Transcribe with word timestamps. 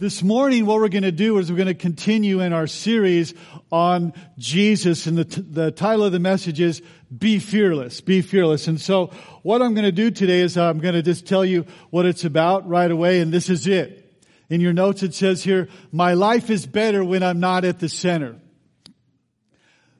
This 0.00 0.22
morning, 0.22 0.64
what 0.64 0.80
we're 0.80 0.88
going 0.88 1.02
to 1.02 1.12
do 1.12 1.36
is 1.36 1.50
we're 1.50 1.58
going 1.58 1.66
to 1.66 1.74
continue 1.74 2.40
in 2.40 2.54
our 2.54 2.66
series 2.66 3.34
on 3.70 4.14
Jesus, 4.38 5.06
and 5.06 5.18
the, 5.18 5.26
t- 5.26 5.42
the 5.42 5.70
title 5.70 6.06
of 6.06 6.12
the 6.12 6.18
message 6.18 6.58
is 6.58 6.80
Be 7.14 7.38
Fearless, 7.38 8.00
Be 8.00 8.22
Fearless. 8.22 8.66
And 8.66 8.80
so, 8.80 9.08
what 9.42 9.60
I'm 9.60 9.74
going 9.74 9.84
to 9.84 9.92
do 9.92 10.10
today 10.10 10.40
is 10.40 10.56
I'm 10.56 10.78
going 10.78 10.94
to 10.94 11.02
just 11.02 11.26
tell 11.26 11.44
you 11.44 11.66
what 11.90 12.06
it's 12.06 12.24
about 12.24 12.66
right 12.66 12.90
away, 12.90 13.20
and 13.20 13.30
this 13.30 13.50
is 13.50 13.66
it. 13.66 14.24
In 14.48 14.62
your 14.62 14.72
notes, 14.72 15.02
it 15.02 15.12
says 15.12 15.44
here, 15.44 15.68
My 15.92 16.14
life 16.14 16.48
is 16.48 16.64
better 16.64 17.04
when 17.04 17.22
I'm 17.22 17.38
not 17.38 17.66
at 17.66 17.78
the 17.78 17.90
center. 17.90 18.36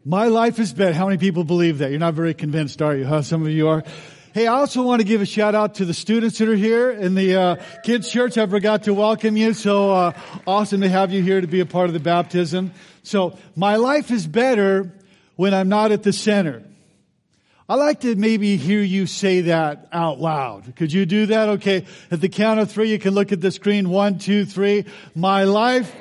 My 0.02 0.28
life 0.28 0.58
is 0.58 0.72
better. 0.72 0.94
How 0.94 1.08
many 1.08 1.18
people 1.18 1.44
believe 1.44 1.76
that? 1.76 1.90
You're 1.90 2.00
not 2.00 2.14
very 2.14 2.32
convinced, 2.32 2.80
are 2.80 2.96
you? 2.96 3.04
Huh? 3.04 3.20
Some 3.20 3.42
of 3.42 3.50
you 3.50 3.68
are. 3.68 3.84
Hey, 4.32 4.46
I 4.46 4.54
also 4.54 4.84
want 4.84 5.00
to 5.00 5.04
give 5.04 5.20
a 5.20 5.26
shout 5.26 5.56
out 5.56 5.74
to 5.76 5.84
the 5.84 5.92
students 5.92 6.38
that 6.38 6.48
are 6.48 6.54
here 6.54 6.92
in 6.92 7.16
the 7.16 7.34
uh, 7.34 7.56
kids 7.82 8.08
church. 8.08 8.38
I 8.38 8.46
forgot 8.46 8.84
to 8.84 8.94
welcome 8.94 9.36
you. 9.36 9.52
So 9.54 9.90
uh, 9.90 10.12
awesome 10.46 10.82
to 10.82 10.88
have 10.88 11.10
you 11.10 11.20
here 11.20 11.40
to 11.40 11.48
be 11.48 11.58
a 11.58 11.66
part 11.66 11.88
of 11.88 11.94
the 11.94 12.00
baptism. 12.00 12.70
So 13.02 13.36
my 13.56 13.74
life 13.74 14.12
is 14.12 14.28
better 14.28 14.92
when 15.34 15.52
I'm 15.52 15.68
not 15.68 15.90
at 15.90 16.04
the 16.04 16.12
center. 16.12 16.62
I 17.68 17.74
like 17.74 18.02
to 18.02 18.14
maybe 18.14 18.56
hear 18.56 18.80
you 18.80 19.06
say 19.06 19.40
that 19.40 19.88
out 19.92 20.20
loud. 20.20 20.76
Could 20.76 20.92
you 20.92 21.06
do 21.06 21.26
that? 21.26 21.48
Okay. 21.48 21.84
At 22.12 22.20
the 22.20 22.28
count 22.28 22.60
of 22.60 22.70
three, 22.70 22.88
you 22.88 23.00
can 23.00 23.14
look 23.14 23.32
at 23.32 23.40
the 23.40 23.50
screen. 23.50 23.90
One, 23.90 24.18
two, 24.18 24.44
three. 24.44 24.84
My 25.16 25.42
life 25.42 25.92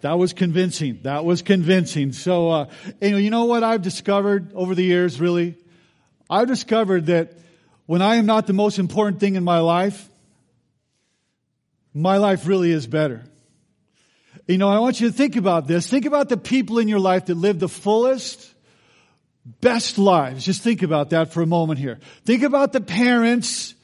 that 0.00 0.18
was 0.18 0.32
convincing. 0.32 1.00
That 1.02 1.24
was 1.24 1.42
convincing. 1.42 2.12
So, 2.12 2.50
uh, 2.50 2.66
know, 3.00 3.16
you 3.16 3.30
know 3.30 3.44
what 3.44 3.62
I've 3.62 3.82
discovered 3.82 4.52
over 4.54 4.74
the 4.74 4.84
years, 4.84 5.20
really? 5.20 5.56
I've 6.30 6.48
discovered 6.48 7.06
that 7.06 7.32
when 7.86 8.02
I 8.02 8.16
am 8.16 8.26
not 8.26 8.46
the 8.46 8.52
most 8.52 8.78
important 8.78 9.20
thing 9.20 9.34
in 9.34 9.44
my 9.44 9.60
life, 9.60 10.08
my 11.94 12.18
life 12.18 12.46
really 12.46 12.70
is 12.70 12.86
better. 12.86 13.24
You 14.46 14.58
know, 14.58 14.68
I 14.68 14.78
want 14.78 15.00
you 15.00 15.10
to 15.10 15.14
think 15.14 15.36
about 15.36 15.66
this. 15.66 15.88
Think 15.88 16.06
about 16.06 16.28
the 16.28 16.36
people 16.36 16.78
in 16.78 16.88
your 16.88 17.00
life 17.00 17.26
that 17.26 17.34
live 17.34 17.58
the 17.58 17.68
fullest, 17.68 18.54
best 19.60 19.98
lives. 19.98 20.44
Just 20.44 20.62
think 20.62 20.82
about 20.82 21.10
that 21.10 21.32
for 21.32 21.42
a 21.42 21.46
moment 21.46 21.78
here. 21.78 21.98
Think 22.24 22.42
about 22.42 22.72
the 22.72 22.80
parents. 22.80 23.74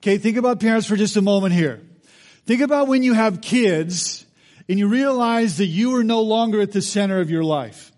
Okay, 0.00 0.18
think 0.18 0.36
about 0.36 0.60
parents 0.60 0.86
for 0.86 0.96
just 0.96 1.16
a 1.16 1.22
moment 1.22 1.54
here. 1.54 1.80
Think 2.44 2.60
about 2.60 2.88
when 2.88 3.02
you 3.02 3.12
have 3.12 3.40
kids 3.40 4.26
and 4.68 4.78
you 4.78 4.88
realize 4.88 5.58
that 5.58 5.66
you 5.66 5.96
are 5.96 6.04
no 6.04 6.22
longer 6.22 6.60
at 6.60 6.72
the 6.72 6.82
center 6.82 7.20
of 7.20 7.30
your 7.30 7.44
life. 7.44 7.92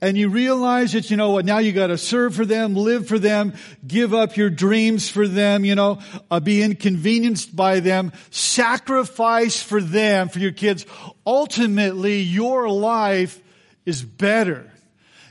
And 0.00 0.18
you 0.18 0.30
realize 0.30 0.92
that, 0.92 1.10
you 1.12 1.16
know 1.16 1.30
what, 1.30 1.44
now 1.44 1.58
you 1.58 1.70
gotta 1.70 1.96
serve 1.96 2.34
for 2.34 2.44
them, 2.44 2.74
live 2.74 3.06
for 3.06 3.20
them, 3.20 3.54
give 3.86 4.12
up 4.12 4.36
your 4.36 4.50
dreams 4.50 5.08
for 5.08 5.28
them, 5.28 5.64
you 5.64 5.76
know, 5.76 6.00
uh, 6.28 6.40
be 6.40 6.60
inconvenienced 6.60 7.54
by 7.54 7.78
them, 7.78 8.12
sacrifice 8.30 9.62
for 9.62 9.80
them, 9.80 10.28
for 10.28 10.40
your 10.40 10.50
kids. 10.50 10.86
Ultimately, 11.24 12.18
your 12.20 12.68
life 12.68 13.40
is 13.86 14.02
better. 14.02 14.68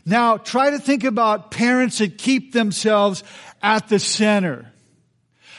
Now, 0.06 0.38
try 0.38 0.70
to 0.70 0.80
think 0.80 1.04
about 1.04 1.52
parents 1.52 1.98
that 1.98 2.18
keep 2.18 2.54
themselves 2.54 3.26
at 3.62 3.90
the 3.90 4.00
center 4.00 4.71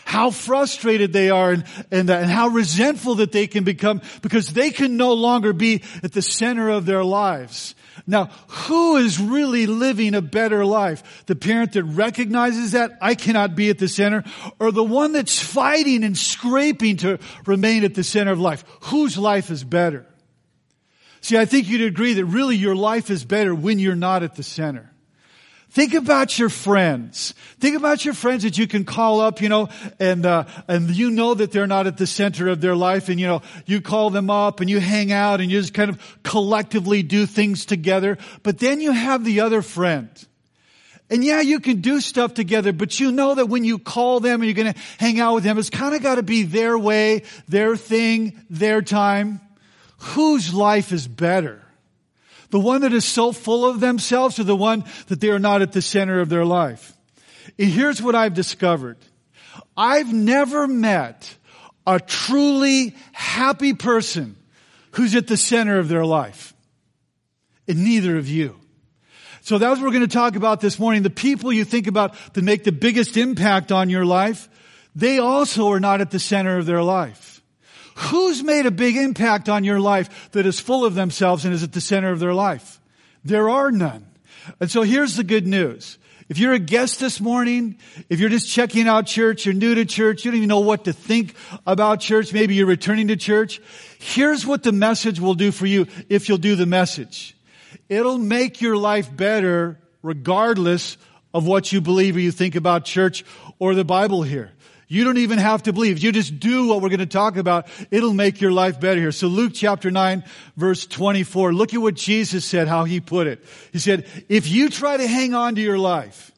how 0.05 0.31
frustrated 0.31 1.13
they 1.13 1.31
are 1.31 1.53
and, 1.53 1.65
and, 1.91 2.11
and, 2.11 2.31
how 2.31 2.49
resentful 2.49 3.17
that 3.17 3.33
they 3.33 3.47
can 3.47 3.65
become 3.65 4.03
because 4.21 4.53
they 4.53 4.71
can 4.71 4.97
no 4.97 5.13
longer 5.15 5.53
be 5.53 5.83
at 6.03 6.13
the 6.13 6.23
center 6.23 6.69
of 6.69 6.87
their 6.87 7.05
lives. 7.05 7.75
Now, 8.07 8.27
who 8.49 8.97
is 8.97 9.21
really 9.21 9.67
living 9.67 10.15
a 10.15 10.23
better 10.23 10.65
life? 10.65 11.25
The 11.27 11.37
parent 11.37 11.73
that 11.73 11.85
recognizes 11.85 12.73
that 12.73 12.99
I 13.01 13.15
cannot 13.15 13.55
be 13.55 13.71
at 13.71 13.79
the 13.79 13.89
center 13.89 14.25
or 14.59 14.73
the 14.73 14.85
one 14.85 15.13
that's 15.13 15.41
fighting 15.41 16.05
and 16.05 16.17
scraping 16.17 16.99
to 16.99 17.19
remain 17.47 17.85
at 17.85 17.95
the 17.95 18.05
center 18.05 18.33
of 18.33 18.41
life? 18.41 18.65
Whose 18.85 19.17
life 19.19 19.51
is 19.51 19.63
better? 19.63 20.07
See, 21.21 21.39
I 21.39 21.45
think 21.45 21.69
you'd 21.69 21.83
agree 21.83 22.15
that 22.15 22.25
really 22.25 22.57
your 22.57 22.75
life 22.75 23.09
is 23.09 23.25
better 23.25 23.55
when 23.55 23.79
you're 23.79 23.95
not 23.95 24.23
at 24.25 24.35
the 24.35 24.43
center. 24.43 24.92
Think 25.73 25.95
about 25.95 26.39
your 26.39 26.51
friends. 26.51 27.33
Think 27.59 27.79
about 27.79 28.05
your 28.05 28.13
friends 28.13 28.43
that 28.43 28.59
you 28.59 28.67
can 28.67 28.85
call 28.85 29.23
up, 29.23 29.41
you 29.41 29.49
know, 29.49 29.71
and 29.99 30.27
uh, 30.27 30.45
and 30.69 30.91
you 30.91 31.11
know 31.11 31.33
that 31.33 31.51
they're 31.51 31.67
not 31.67 31.87
at 31.87 31.97
the 31.97 32.07
center 32.07 32.49
of 32.49 32.61
their 32.61 32.77
life, 32.77 33.09
and 33.09 33.19
you 33.19 33.27
know 33.27 33.41
you 33.65 33.81
call 33.81 34.11
them 34.11 34.29
up 34.29 34.61
and 34.61 34.69
you 34.69 34.81
hang 34.81 35.13
out 35.13 35.41
and 35.41 35.51
you 35.51 35.59
just 35.59 35.73
kind 35.73 35.89
of 35.89 36.19
collectively 36.25 37.03
do 37.03 37.25
things 37.25 37.65
together. 37.65 38.19
But 38.43 38.59
then 38.59 38.83
you 38.83 38.93
have 38.93 39.25
the 39.25 39.41
other 39.41 39.63
friend. 39.63 40.11
And 41.09 41.25
yeah, 41.25 41.41
you 41.41 41.59
can 41.59 41.81
do 41.81 42.03
stuff 42.03 42.35
together, 42.35 42.75
but 42.75 43.01
you 43.01 43.11
know 43.11 43.35
that 43.35 43.47
when 43.47 43.65
you 43.65 43.79
call 43.79 44.21
them 44.21 44.43
and 44.43 44.45
you're 44.45 44.65
going 44.65 44.75
to 44.75 44.81
hang 44.99 45.21
out 45.21 45.37
with 45.37 45.45
them, 45.45 45.57
it's 45.57 45.71
kind 45.71 45.95
of 45.95 46.03
got 46.03 46.17
to 46.17 46.23
be 46.23 46.43
their 46.43 46.79
way, 46.79 47.23
their 47.49 47.77
thing, 47.77 48.45
their 48.51 48.83
time. 48.83 49.41
Whose 49.97 50.53
life 50.53 50.93
is 50.93 51.09
better? 51.09 51.63
The 52.53 52.61
one 52.61 52.83
that 52.83 52.93
is 52.93 53.07
so 53.07 53.33
full 53.33 53.65
of 53.65 53.81
themselves 53.81 54.39
or 54.39 54.45
the 54.45 54.55
one 54.55 54.85
that 55.09 55.21
they 55.21 55.31
are 55.31 55.39
not 55.39 55.63
at 55.63 55.73
the 55.73 55.81
center 55.81 56.21
of 56.21 56.29
their 56.29 56.45
life? 56.45 56.95
And 57.59 57.71
here's 57.71 58.03
what 58.03 58.15
I've 58.15 58.35
discovered. 58.35 58.99
I've 59.75 60.13
never 60.13 60.69
met 60.69 61.35
a 61.87 61.99
truly 61.99 62.95
happy 63.13 63.73
person 63.73 64.37
who's 64.93 65.15
at 65.15 65.29
the 65.29 65.39
center 65.39 65.79
of 65.79 65.89
their 65.89 66.05
life. 66.05 66.53
And 67.67 67.85
neither 67.85 68.19
of 68.19 68.29
you. 68.29 68.61
So 69.41 69.57
that's 69.57 69.81
what 69.81 69.87
we're 69.87 69.95
going 69.95 70.07
to 70.07 70.15
talk 70.15 70.37
about 70.37 70.61
this 70.61 70.79
morning. 70.79 71.03
The 71.03 71.09
people 71.09 71.55
you 71.55 71.65
think 71.65 71.87
about 71.87 72.15
that 72.35 72.43
make 72.43 72.65
the 72.65 72.71
biggest 72.71 73.17
impact 73.17 73.73
on 73.73 73.89
your 73.89 74.05
life, 74.05 74.51
they 74.95 75.19
also 75.19 75.71
are 75.71 75.81
not 75.81 76.03
at 76.03 76.11
the 76.11 76.19
center 76.19 76.59
of 76.59 76.67
their 76.67 76.83
life. 76.83 77.32
Who's 77.97 78.43
made 78.43 78.67
a 78.67 78.71
big 78.71 78.97
impact 78.97 79.49
on 79.49 79.65
your 79.65 79.81
life 79.81 80.31
that 80.33 80.47
is 80.47 80.61
full 80.61 80.85
of 80.85 80.95
themselves 80.95 81.45
and 81.45 81.55
is 81.55 81.63
at 81.63 81.73
the 81.73 81.81
center 81.81 82.11
of 82.11 82.21
their 82.21 82.35
life? 82.35 82.81
There 83.25 83.51
are 83.51 83.71
none. 83.71 84.07
And 84.61 84.71
so 84.71 84.83
here's 84.83 85.17
the 85.17 85.25
good 85.25 85.47
news. 85.47 85.99
If 86.29 86.39
you're 86.39 86.55
a 86.55 86.59
guest 86.59 87.01
this 87.01 87.21
morning, 87.21 87.77
if 88.09 88.19
you're 88.19 88.31
just 88.31 88.49
checking 88.49 88.89
out 88.89 89.07
church, 89.07 89.45
you're 89.45 89.55
new 89.55 89.75
to 89.75 89.85
church, 89.85 90.25
you 90.25 90.31
don't 90.31 90.39
even 90.39 90.49
know 90.49 90.61
what 90.61 90.85
to 90.85 90.93
think 90.93 91.35
about 91.67 92.01
church, 92.01 92.33
maybe 92.33 92.55
you're 92.55 92.67
returning 92.67 93.09
to 93.09 93.17
church, 93.17 93.61
here's 93.99 94.47
what 94.47 94.63
the 94.63 94.73
message 94.73 95.21
will 95.21 95.35
do 95.35 95.53
for 95.53 95.67
you 95.67 95.87
if 96.09 96.29
you'll 96.29 96.39
do 96.39 96.57
the 96.57 96.65
message. 96.65 97.37
It'll 97.89 98.19
make 98.19 98.63
your 98.63 98.77
life 98.77 99.15
better 99.15 99.79
regardless 100.03 100.97
of 101.35 101.47
what 101.47 101.73
you 101.73 101.81
believe 101.81 102.17
or 102.17 102.21
you 102.21 102.31
think 102.31 102.55
about 102.55 102.85
church 102.85 103.25
or 103.59 103.75
the 103.75 103.85
Bible 103.85 104.23
here. 104.23 104.53
You 104.93 105.05
don't 105.05 105.17
even 105.17 105.39
have 105.39 105.63
to 105.63 105.73
believe. 105.73 106.01
You 106.01 106.13
just 106.13 106.39
do 106.39 106.67
what 106.67 106.83
we're 106.83 106.91
going 106.91 106.99
to 107.01 107.07
talk 107.07 107.39
about. 107.39 107.67
It'll 107.91 108.13
make 108.13 108.43
your 108.43 108.53
life 108.53 108.79
better 108.79 109.01
here. 109.01 109.11
So 109.11 109.27
Luke 109.27 109.53
chapter 109.55 109.91
9 109.91 110.23
verse 110.55 110.85
24. 110.85 111.55
Look 111.55 111.73
at 111.73 111.81
what 111.81 111.95
Jesus 111.95 112.45
said, 112.45 112.69
how 112.69 112.85
he 112.85 113.01
put 113.01 113.27
it. 113.27 113.43
He 113.73 113.79
said, 113.79 114.07
if 114.29 114.49
you 114.49 114.69
try 114.69 114.99
to 114.99 115.07
hang 115.07 115.33
on 115.33 115.55
to 115.55 115.63
your 115.63 115.79
life, 115.79 116.31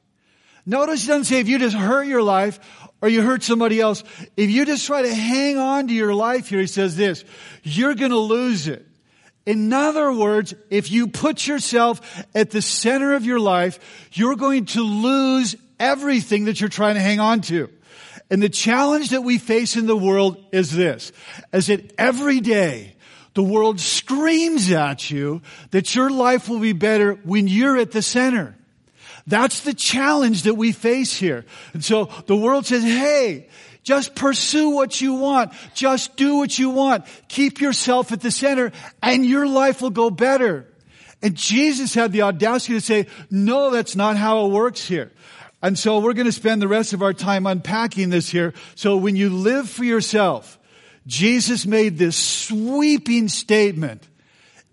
notice 0.64 1.02
he 1.02 1.08
doesn't 1.08 1.24
say 1.24 1.40
if 1.40 1.48
you 1.48 1.58
just 1.58 1.74
hurt 1.74 2.04
your 2.04 2.22
life 2.22 2.60
or 3.02 3.08
you 3.08 3.22
hurt 3.22 3.42
somebody 3.42 3.80
else. 3.80 4.04
If 4.36 4.50
you 4.50 4.64
just 4.64 4.86
try 4.86 5.02
to 5.02 5.12
hang 5.12 5.58
on 5.58 5.88
to 5.88 5.92
your 5.92 6.14
life 6.14 6.46
here, 6.46 6.60
he 6.60 6.68
says 6.68 6.94
this, 6.96 7.24
you're 7.64 7.96
going 7.96 8.12
to 8.12 8.18
lose 8.18 8.68
it. 8.68 8.86
In 9.46 9.72
other 9.72 10.12
words, 10.12 10.54
if 10.70 10.92
you 10.92 11.08
put 11.08 11.44
yourself 11.44 12.24
at 12.36 12.52
the 12.52 12.62
center 12.62 13.14
of 13.14 13.24
your 13.24 13.40
life, 13.40 14.08
you're 14.12 14.36
going 14.36 14.66
to 14.66 14.82
lose 14.82 15.56
everything 15.80 16.44
that 16.44 16.60
you're 16.60 16.70
trying 16.70 16.94
to 16.94 17.00
hang 17.00 17.18
on 17.18 17.40
to. 17.40 17.68
And 18.30 18.42
the 18.42 18.48
challenge 18.48 19.10
that 19.10 19.22
we 19.22 19.38
face 19.38 19.76
in 19.76 19.86
the 19.86 19.96
world 19.96 20.42
is 20.52 20.72
this, 20.72 21.12
is 21.52 21.66
that 21.66 21.92
every 21.98 22.40
day 22.40 22.96
the 23.34 23.42
world 23.42 23.80
screams 23.80 24.70
at 24.70 25.10
you 25.10 25.42
that 25.72 25.94
your 25.94 26.10
life 26.10 26.48
will 26.48 26.60
be 26.60 26.72
better 26.72 27.14
when 27.24 27.48
you're 27.48 27.76
at 27.76 27.92
the 27.92 28.02
center. 28.02 28.56
That's 29.26 29.60
the 29.60 29.74
challenge 29.74 30.42
that 30.42 30.54
we 30.54 30.72
face 30.72 31.16
here. 31.16 31.44
And 31.72 31.84
so 31.84 32.10
the 32.26 32.36
world 32.36 32.66
says, 32.66 32.82
hey, 32.82 33.48
just 33.82 34.14
pursue 34.14 34.70
what 34.70 35.00
you 35.00 35.14
want. 35.14 35.52
Just 35.74 36.16
do 36.16 36.36
what 36.36 36.58
you 36.58 36.70
want. 36.70 37.04
Keep 37.28 37.60
yourself 37.60 38.12
at 38.12 38.20
the 38.20 38.30
center 38.30 38.72
and 39.02 39.24
your 39.26 39.46
life 39.46 39.82
will 39.82 39.90
go 39.90 40.10
better. 40.10 40.66
And 41.22 41.34
Jesus 41.34 41.94
had 41.94 42.12
the 42.12 42.22
audacity 42.22 42.74
to 42.74 42.80
say, 42.80 43.06
no, 43.30 43.70
that's 43.70 43.96
not 43.96 44.16
how 44.16 44.46
it 44.46 44.52
works 44.52 44.86
here. 44.86 45.10
And 45.64 45.78
so 45.78 45.98
we're 45.98 46.12
going 46.12 46.26
to 46.26 46.32
spend 46.32 46.60
the 46.60 46.68
rest 46.68 46.92
of 46.92 47.00
our 47.00 47.14
time 47.14 47.46
unpacking 47.46 48.10
this 48.10 48.28
here. 48.28 48.52
So 48.74 48.98
when 48.98 49.16
you 49.16 49.30
live 49.30 49.66
for 49.66 49.82
yourself, 49.82 50.58
Jesus 51.06 51.64
made 51.64 51.96
this 51.96 52.18
sweeping 52.18 53.28
statement. 53.28 54.06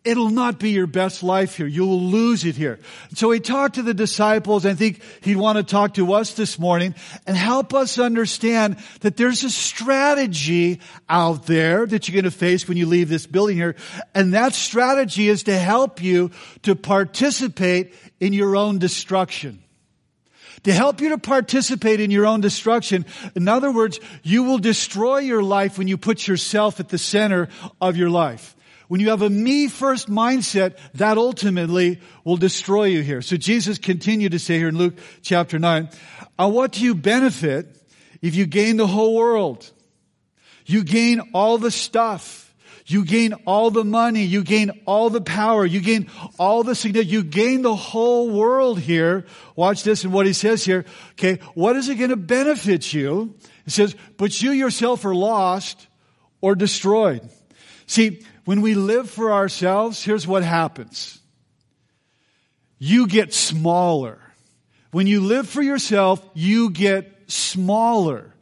It'll 0.04 0.32
not 0.32 0.60
be 0.60 0.72
your 0.72 0.88
best 0.88 1.24
life 1.24 1.56
here. 1.56 1.66
You'll 1.66 2.02
lose 2.02 2.44
it 2.44 2.58
here. 2.58 2.78
So 3.14 3.32
he 3.32 3.40
talked 3.40 3.76
to 3.76 3.84
the 3.84 3.94
disciples. 3.94 4.66
I 4.66 4.74
think 4.74 5.02
he'd 5.22 5.38
want 5.38 5.60
to 5.60 5.64
talk 5.64 5.94
to 5.94 6.12
us 6.12 6.34
this 6.34 6.60
morning 6.60 6.94
and 7.26 7.38
help 7.38 7.74
us 7.74 7.98
understand 7.98 8.76
that 9.00 9.16
there's 9.16 9.46
a 9.46 9.50
strategy 9.50 10.82
out 11.08 11.46
there 11.46 11.86
that 11.86 12.10
you're 12.10 12.22
going 12.22 12.30
to 12.30 12.38
face 12.38 12.68
when 12.68 12.76
you 12.76 12.86
leave 12.86 13.08
this 13.08 13.28
building 13.28 13.56
here. 13.56 13.78
And 14.14 14.34
that 14.34 14.56
strategy 14.56 15.30
is 15.30 15.44
to 15.44 15.58
help 15.58 16.04
you 16.04 16.32
to 16.64 16.76
participate 16.76 17.94
in 18.20 18.34
your 18.34 18.58
own 18.58 18.78
destruction 18.78 19.64
to 20.63 20.74
help 20.74 21.02
you 21.02 21.10
to 21.10 21.18
participate 21.18 22.00
in 22.00 22.12
your 22.12 22.25
own 22.25 22.42
destruction. 22.42 23.06
In 23.36 23.48
other 23.48 23.72
words, 23.72 24.00
you 24.24 24.44
will 24.44 24.60
destroy 24.60 25.19
your 25.19 25.44
life 25.44 25.78
when 25.78 25.88
you 25.88 25.98
put 25.98 26.28
yourself 26.28 26.80
at 26.80 26.90
the 26.90 26.98
center 26.98 27.50
of 27.80 27.98
your 27.98 28.10
life. 28.10 28.56
When 28.88 29.00
you 29.00 29.10
have 29.10 29.22
a 29.22 29.30
me 29.30 29.69
first 29.69 30.10
mindset, 30.10 30.78
that 30.96 31.18
ultimately 31.18 32.02
will 32.25 32.36
destroy 32.38 32.86
you 32.86 33.02
here. 33.02 33.22
So 33.22 33.38
Jesus 33.38 33.78
continued 33.78 34.34
to 34.34 34.40
say 34.40 34.58
here 34.58 34.68
in 34.68 34.78
Luke 34.78 34.96
chapter 35.22 35.58
9, 35.58 35.88
"On 36.38 36.54
what 36.54 36.74
do 36.74 36.84
you 36.84 36.94
benefit 36.94 37.74
if 38.22 38.36
you 38.36 38.46
gain 38.46 38.78
the 38.78 38.88
whole 38.88 39.16
world? 39.16 39.72
You 40.66 40.84
gain 40.84 41.22
all 41.34 41.57
the 41.57 41.72
stuff. 41.72 42.41
You 42.92 43.06
gain 43.06 43.34
all 43.46 43.72
the 43.72 43.84
money. 43.84 44.24
You 44.24 44.44
gain 44.44 44.72
all 44.86 45.10
the 45.10 45.22
power. 45.22 45.66
You 45.66 45.80
gain 45.80 46.08
all 46.38 46.64
the 46.64 46.76
significance. 46.76 47.12
You 47.12 47.24
gain 47.24 47.62
the 47.62 47.76
whole 47.76 48.30
world 48.30 48.80
here. 48.80 49.26
Watch 49.56 49.84
this 49.84 50.04
and 50.04 50.12
what 50.12 50.26
he 50.26 50.34
says 50.34 50.66
here. 50.66 50.86
Okay. 51.14 51.40
What 51.54 51.76
is 51.76 51.88
it 51.90 51.96
going 51.96 52.10
to 52.10 52.18
benefit 52.18 52.94
you? 52.94 53.36
It 53.66 53.72
says, 53.72 53.96
but 54.18 54.42
you 54.42 54.52
yourself 54.52 55.06
are 55.06 55.16
lost 55.16 55.88
or 56.42 56.56
destroyed. 56.56 57.30
See, 57.86 58.26
when 58.46 58.62
we 58.62 58.74
live 58.74 59.10
for 59.10 59.32
ourselves, 59.32 60.04
here's 60.04 60.28
what 60.28 60.44
happens. 60.44 61.20
You 62.78 63.08
get 63.08 63.34
smaller. 63.34 64.20
When 64.92 65.08
you 65.08 65.22
live 65.22 65.48
for 65.48 65.62
yourself, 65.62 66.28
you 66.34 66.72
get 66.72 67.12
smaller. 67.28 68.34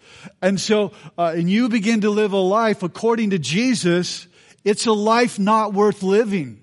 And 0.41 0.59
so, 0.59 0.93
uh, 1.17 1.33
and 1.35 1.49
you 1.49 1.69
begin 1.69 2.01
to 2.01 2.09
live 2.09 2.33
a 2.33 2.37
life 2.37 2.81
according 2.83 3.31
to 3.31 3.39
Jesus, 3.39 4.27
it's 4.63 4.85
a 4.85 4.93
life 4.93 5.39
not 5.39 5.73
worth 5.73 6.03
living. 6.03 6.61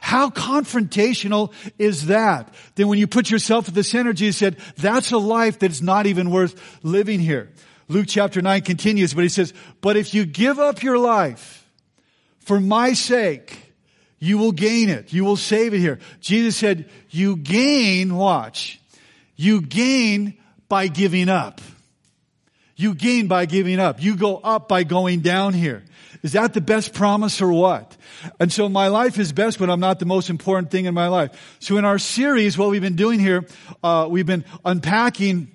How 0.00 0.30
confrontational 0.30 1.52
is 1.78 2.06
that? 2.06 2.52
Then 2.74 2.88
when 2.88 2.98
you 2.98 3.06
put 3.06 3.30
yourself 3.30 3.68
at 3.68 3.74
the 3.74 3.84
center, 3.84 4.12
Jesus 4.12 4.38
said, 4.38 4.56
that's 4.76 5.12
a 5.12 5.18
life 5.18 5.58
that's 5.58 5.82
not 5.82 6.06
even 6.06 6.30
worth 6.30 6.78
living 6.82 7.20
here. 7.20 7.50
Luke 7.88 8.06
chapter 8.08 8.40
9 8.40 8.62
continues, 8.62 9.14
but 9.14 9.24
he 9.24 9.28
says, 9.28 9.52
but 9.80 9.96
if 9.96 10.14
you 10.14 10.24
give 10.24 10.58
up 10.58 10.82
your 10.82 10.96
life, 10.96 11.68
for 12.40 12.60
my 12.60 12.94
sake, 12.94 13.72
you 14.18 14.38
will 14.38 14.52
gain 14.52 14.88
it. 14.88 15.12
You 15.12 15.24
will 15.24 15.36
save 15.36 15.74
it 15.74 15.80
here. 15.80 15.98
Jesus 16.20 16.56
said, 16.56 16.88
you 17.10 17.36
gain, 17.36 18.16
watch, 18.16 18.80
you 19.36 19.60
gain 19.60 20.38
by 20.68 20.88
giving 20.88 21.28
up. 21.28 21.60
You 22.76 22.94
gain 22.94 23.26
by 23.26 23.44
giving 23.44 23.78
up. 23.78 24.02
You 24.02 24.16
go 24.16 24.36
up 24.36 24.68
by 24.68 24.84
going 24.84 25.20
down 25.20 25.52
here. 25.52 25.84
Is 26.22 26.32
that 26.32 26.52
the 26.52 26.60
best 26.60 26.92
promise 26.92 27.40
or 27.40 27.52
what? 27.52 27.96
And 28.38 28.52
so 28.52 28.68
my 28.68 28.88
life 28.88 29.18
is 29.18 29.32
best, 29.32 29.58
when 29.58 29.70
I'm 29.70 29.80
not 29.80 29.98
the 29.98 30.06
most 30.06 30.28
important 30.28 30.70
thing 30.70 30.84
in 30.84 30.94
my 30.94 31.08
life. 31.08 31.56
So 31.60 31.76
in 31.78 31.84
our 31.84 31.98
series, 31.98 32.58
what 32.58 32.68
we've 32.68 32.82
been 32.82 32.96
doing 32.96 33.20
here, 33.20 33.46
uh, 33.82 34.06
we've 34.10 34.26
been 34.26 34.44
unpacking 34.64 35.50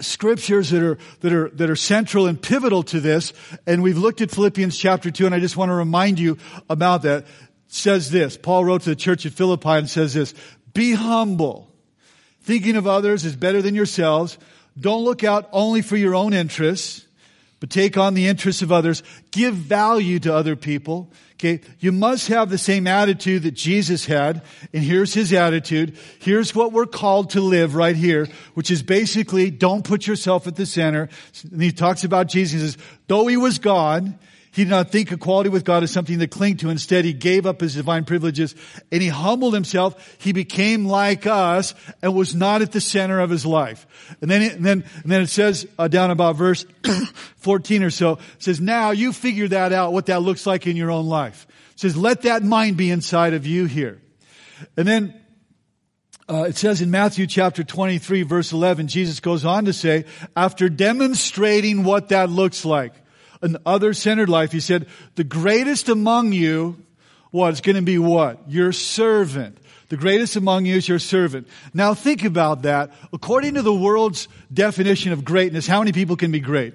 scriptures 0.00 0.70
that 0.70 0.82
are, 0.82 0.98
that 1.20 1.32
are, 1.32 1.48
that 1.50 1.70
are 1.70 1.76
central 1.76 2.26
and 2.26 2.40
pivotal 2.40 2.82
to 2.84 3.00
this. 3.00 3.32
And 3.66 3.82
we've 3.82 3.96
looked 3.96 4.20
at 4.20 4.30
Philippians 4.30 4.76
chapter 4.76 5.10
2, 5.10 5.26
and 5.26 5.34
I 5.34 5.40
just 5.40 5.56
want 5.56 5.70
to 5.70 5.74
remind 5.74 6.18
you 6.18 6.38
about 6.68 7.02
that. 7.02 7.22
It 7.22 7.26
says 7.68 8.10
this, 8.10 8.36
Paul 8.36 8.64
wrote 8.64 8.82
to 8.82 8.90
the 8.90 8.96
church 8.96 9.26
at 9.26 9.32
Philippi 9.32 9.68
and 9.68 9.90
says 9.90 10.14
this, 10.14 10.34
be 10.72 10.92
humble. 10.92 11.72
Thinking 12.42 12.76
of 12.76 12.86
others 12.86 13.24
is 13.24 13.34
better 13.34 13.62
than 13.62 13.74
yourselves. 13.74 14.38
Don't 14.78 15.04
look 15.04 15.24
out 15.24 15.48
only 15.52 15.82
for 15.82 15.96
your 15.96 16.14
own 16.14 16.32
interests, 16.34 17.05
but 17.60 17.70
take 17.70 17.96
on 17.96 18.14
the 18.14 18.26
interests 18.26 18.62
of 18.62 18.70
others. 18.70 19.02
Give 19.30 19.54
value 19.54 20.18
to 20.20 20.34
other 20.34 20.56
people. 20.56 21.10
Okay. 21.34 21.60
You 21.80 21.92
must 21.92 22.28
have 22.28 22.48
the 22.48 22.58
same 22.58 22.86
attitude 22.86 23.42
that 23.42 23.52
Jesus 23.52 24.06
had. 24.06 24.42
And 24.72 24.82
here's 24.82 25.12
his 25.12 25.32
attitude. 25.32 25.98
Here's 26.18 26.54
what 26.54 26.72
we're 26.72 26.86
called 26.86 27.30
to 27.30 27.40
live 27.40 27.74
right 27.74 27.96
here, 27.96 28.26
which 28.54 28.70
is 28.70 28.82
basically 28.82 29.50
don't 29.50 29.84
put 29.84 30.06
yourself 30.06 30.46
at 30.46 30.56
the 30.56 30.66
center. 30.66 31.08
And 31.50 31.62
he 31.62 31.72
talks 31.72 32.04
about 32.04 32.28
Jesus. 32.28 32.76
Though 33.06 33.26
he 33.26 33.36
was 33.36 33.58
God, 33.58 34.18
he 34.56 34.64
did 34.64 34.70
not 34.70 34.90
think 34.90 35.12
equality 35.12 35.50
with 35.50 35.66
God 35.66 35.82
as 35.82 35.90
something 35.90 36.18
to 36.18 36.26
cling 36.26 36.56
to. 36.56 36.70
Instead, 36.70 37.04
he 37.04 37.12
gave 37.12 37.44
up 37.44 37.60
his 37.60 37.74
divine 37.74 38.06
privileges 38.06 38.54
and 38.90 39.02
he 39.02 39.08
humbled 39.08 39.52
himself. 39.52 40.16
He 40.18 40.32
became 40.32 40.86
like 40.86 41.26
us 41.26 41.74
and 42.00 42.14
was 42.14 42.34
not 42.34 42.62
at 42.62 42.72
the 42.72 42.80
center 42.80 43.20
of 43.20 43.28
his 43.28 43.44
life. 43.44 43.86
And 44.22 44.30
then, 44.30 44.40
and 44.40 44.64
then, 44.64 44.84
and 45.02 45.12
then 45.12 45.20
it 45.20 45.26
says 45.26 45.66
uh, 45.78 45.88
down 45.88 46.10
about 46.10 46.36
verse 46.36 46.64
14 47.36 47.82
or 47.82 47.90
so, 47.90 48.18
says, 48.38 48.58
now 48.58 48.92
you 48.92 49.12
figure 49.12 49.46
that 49.48 49.74
out, 49.74 49.92
what 49.92 50.06
that 50.06 50.22
looks 50.22 50.46
like 50.46 50.66
in 50.66 50.74
your 50.74 50.90
own 50.90 51.04
life. 51.04 51.46
It 51.72 51.80
says, 51.80 51.94
let 51.94 52.22
that 52.22 52.42
mind 52.42 52.78
be 52.78 52.90
inside 52.90 53.34
of 53.34 53.46
you 53.46 53.66
here. 53.66 54.00
And 54.74 54.88
then, 54.88 55.20
uh, 56.30 56.44
it 56.44 56.56
says 56.56 56.80
in 56.80 56.90
Matthew 56.90 57.26
chapter 57.26 57.62
23 57.62 58.22
verse 58.22 58.52
11, 58.52 58.88
Jesus 58.88 59.20
goes 59.20 59.44
on 59.44 59.66
to 59.66 59.74
say, 59.74 60.06
after 60.34 60.70
demonstrating 60.70 61.84
what 61.84 62.08
that 62.08 62.30
looks 62.30 62.64
like, 62.64 62.94
an 63.42 63.56
other-centered 63.66 64.28
life, 64.28 64.52
he 64.52 64.60
said, 64.60 64.86
the 65.14 65.24
greatest 65.24 65.88
among 65.88 66.32
you 66.32 66.76
was 67.32 67.60
going 67.60 67.76
to 67.76 67.82
be 67.82 67.98
what? 67.98 68.50
Your 68.50 68.72
servant. 68.72 69.58
The 69.88 69.96
greatest 69.96 70.36
among 70.36 70.66
you 70.66 70.76
is 70.76 70.88
your 70.88 70.98
servant. 70.98 71.46
Now 71.72 71.94
think 71.94 72.24
about 72.24 72.62
that. 72.62 72.92
According 73.12 73.54
to 73.54 73.62
the 73.62 73.74
world's 73.74 74.26
definition 74.52 75.12
of 75.12 75.24
greatness, 75.24 75.66
how 75.66 75.78
many 75.80 75.92
people 75.92 76.16
can 76.16 76.32
be 76.32 76.40
great? 76.40 76.74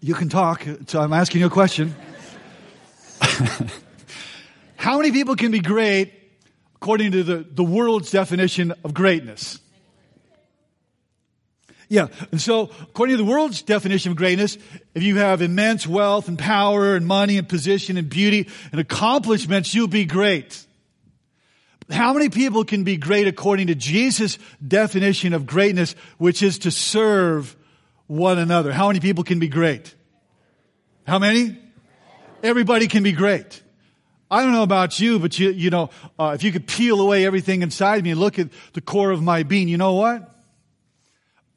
You 0.00 0.14
can 0.14 0.28
talk, 0.28 0.64
so 0.86 1.00
I'm 1.00 1.12
asking 1.12 1.40
you 1.40 1.46
a 1.46 1.50
question. 1.50 1.94
how 4.76 4.98
many 4.98 5.10
people 5.12 5.34
can 5.34 5.50
be 5.50 5.60
great 5.60 6.12
according 6.76 7.12
to 7.12 7.22
the, 7.22 7.36
the 7.38 7.64
world's 7.64 8.10
definition 8.10 8.72
of 8.84 8.94
greatness? 8.94 9.58
Yeah. 11.88 12.08
And 12.30 12.40
so, 12.40 12.70
according 12.82 13.16
to 13.16 13.22
the 13.22 13.30
world's 13.30 13.62
definition 13.62 14.12
of 14.12 14.18
greatness, 14.18 14.58
if 14.94 15.02
you 15.02 15.16
have 15.16 15.40
immense 15.40 15.86
wealth 15.86 16.28
and 16.28 16.38
power 16.38 16.94
and 16.94 17.06
money 17.06 17.38
and 17.38 17.48
position 17.48 17.96
and 17.96 18.08
beauty 18.10 18.48
and 18.72 18.80
accomplishments, 18.80 19.74
you'll 19.74 19.88
be 19.88 20.04
great. 20.04 20.64
How 21.90 22.12
many 22.12 22.28
people 22.28 22.64
can 22.64 22.84
be 22.84 22.98
great 22.98 23.26
according 23.26 23.68
to 23.68 23.74
Jesus' 23.74 24.38
definition 24.66 25.32
of 25.32 25.46
greatness, 25.46 25.94
which 26.18 26.42
is 26.42 26.58
to 26.60 26.70
serve 26.70 27.56
one 28.06 28.38
another? 28.38 28.72
How 28.72 28.88
many 28.88 29.00
people 29.00 29.24
can 29.24 29.38
be 29.38 29.48
great? 29.48 29.94
How 31.06 31.18
many? 31.18 31.58
Everybody 32.42 32.86
can 32.86 33.02
be 33.02 33.12
great. 33.12 33.62
I 34.30 34.42
don't 34.42 34.52
know 34.52 34.62
about 34.62 35.00
you, 35.00 35.18
but 35.18 35.38
you, 35.38 35.50
you 35.50 35.70
know, 35.70 35.88
uh, 36.18 36.32
if 36.34 36.42
you 36.42 36.52
could 36.52 36.66
peel 36.66 37.00
away 37.00 37.24
everything 37.24 37.62
inside 37.62 38.04
me 38.04 38.10
and 38.10 38.20
look 38.20 38.38
at 38.38 38.48
the 38.74 38.82
core 38.82 39.10
of 39.10 39.22
my 39.22 39.42
being, 39.42 39.68
you 39.68 39.78
know 39.78 39.94
what? 39.94 40.37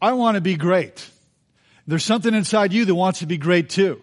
I 0.01 0.13
want 0.13 0.35
to 0.35 0.41
be 0.41 0.55
great. 0.55 1.09
There's 1.87 2.03
something 2.03 2.33
inside 2.33 2.73
you 2.73 2.85
that 2.85 2.95
wants 2.95 3.19
to 3.19 3.25
be 3.25 3.37
great 3.37 3.69
too. 3.69 4.01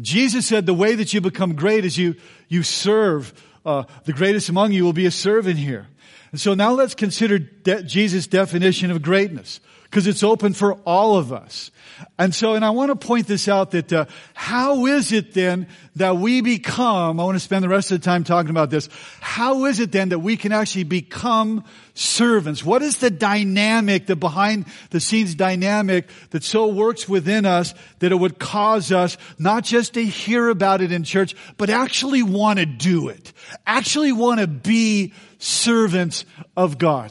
Jesus 0.00 0.46
said 0.46 0.66
the 0.66 0.74
way 0.74 0.94
that 0.94 1.12
you 1.12 1.20
become 1.20 1.54
great 1.54 1.84
is 1.84 1.98
you, 1.98 2.16
you 2.48 2.62
serve. 2.62 3.32
Uh, 3.64 3.84
the 4.04 4.12
greatest 4.12 4.48
among 4.48 4.72
you 4.72 4.84
will 4.84 4.92
be 4.92 5.06
a 5.06 5.10
servant 5.10 5.58
here. 5.58 5.86
And 6.30 6.40
so 6.40 6.54
now 6.54 6.72
let's 6.72 6.94
consider 6.94 7.38
de- 7.38 7.82
Jesus' 7.82 8.26
definition 8.26 8.90
of 8.90 9.02
greatness 9.02 9.60
because 9.90 10.06
it's 10.06 10.22
open 10.22 10.52
for 10.52 10.74
all 10.84 11.16
of 11.16 11.32
us. 11.32 11.70
And 12.18 12.34
so, 12.34 12.54
and 12.54 12.64
I 12.64 12.70
want 12.70 12.90
to 12.90 13.06
point 13.06 13.26
this 13.26 13.48
out 13.48 13.72
that 13.72 13.92
uh, 13.92 14.04
how 14.34 14.86
is 14.86 15.12
it 15.12 15.32
then 15.32 15.66
that 15.96 16.16
we 16.16 16.42
become, 16.42 17.18
I 17.18 17.24
want 17.24 17.36
to 17.36 17.40
spend 17.40 17.64
the 17.64 17.68
rest 17.68 17.90
of 17.90 18.00
the 18.00 18.04
time 18.04 18.22
talking 18.22 18.50
about 18.50 18.70
this, 18.70 18.88
how 19.20 19.64
is 19.64 19.80
it 19.80 19.90
then 19.90 20.10
that 20.10 20.18
we 20.18 20.36
can 20.36 20.52
actually 20.52 20.84
become 20.84 21.64
servants? 21.94 22.62
What 22.62 22.82
is 22.82 22.98
the 22.98 23.10
dynamic, 23.10 24.06
the 24.06 24.14
behind 24.14 24.66
the 24.90 25.00
scenes 25.00 25.34
dynamic 25.34 26.08
that 26.30 26.44
so 26.44 26.68
works 26.68 27.08
within 27.08 27.46
us 27.46 27.74
that 28.00 28.12
it 28.12 28.16
would 28.16 28.38
cause 28.38 28.92
us 28.92 29.16
not 29.38 29.64
just 29.64 29.94
to 29.94 30.04
hear 30.04 30.50
about 30.50 30.82
it 30.82 30.92
in 30.92 31.02
church, 31.02 31.34
but 31.56 31.70
actually 31.70 32.22
want 32.22 32.58
to 32.58 32.66
do 32.66 33.08
it, 33.08 33.32
actually 33.66 34.12
want 34.12 34.40
to 34.40 34.46
be 34.46 35.14
servants 35.38 36.24
of 36.56 36.78
God? 36.78 37.10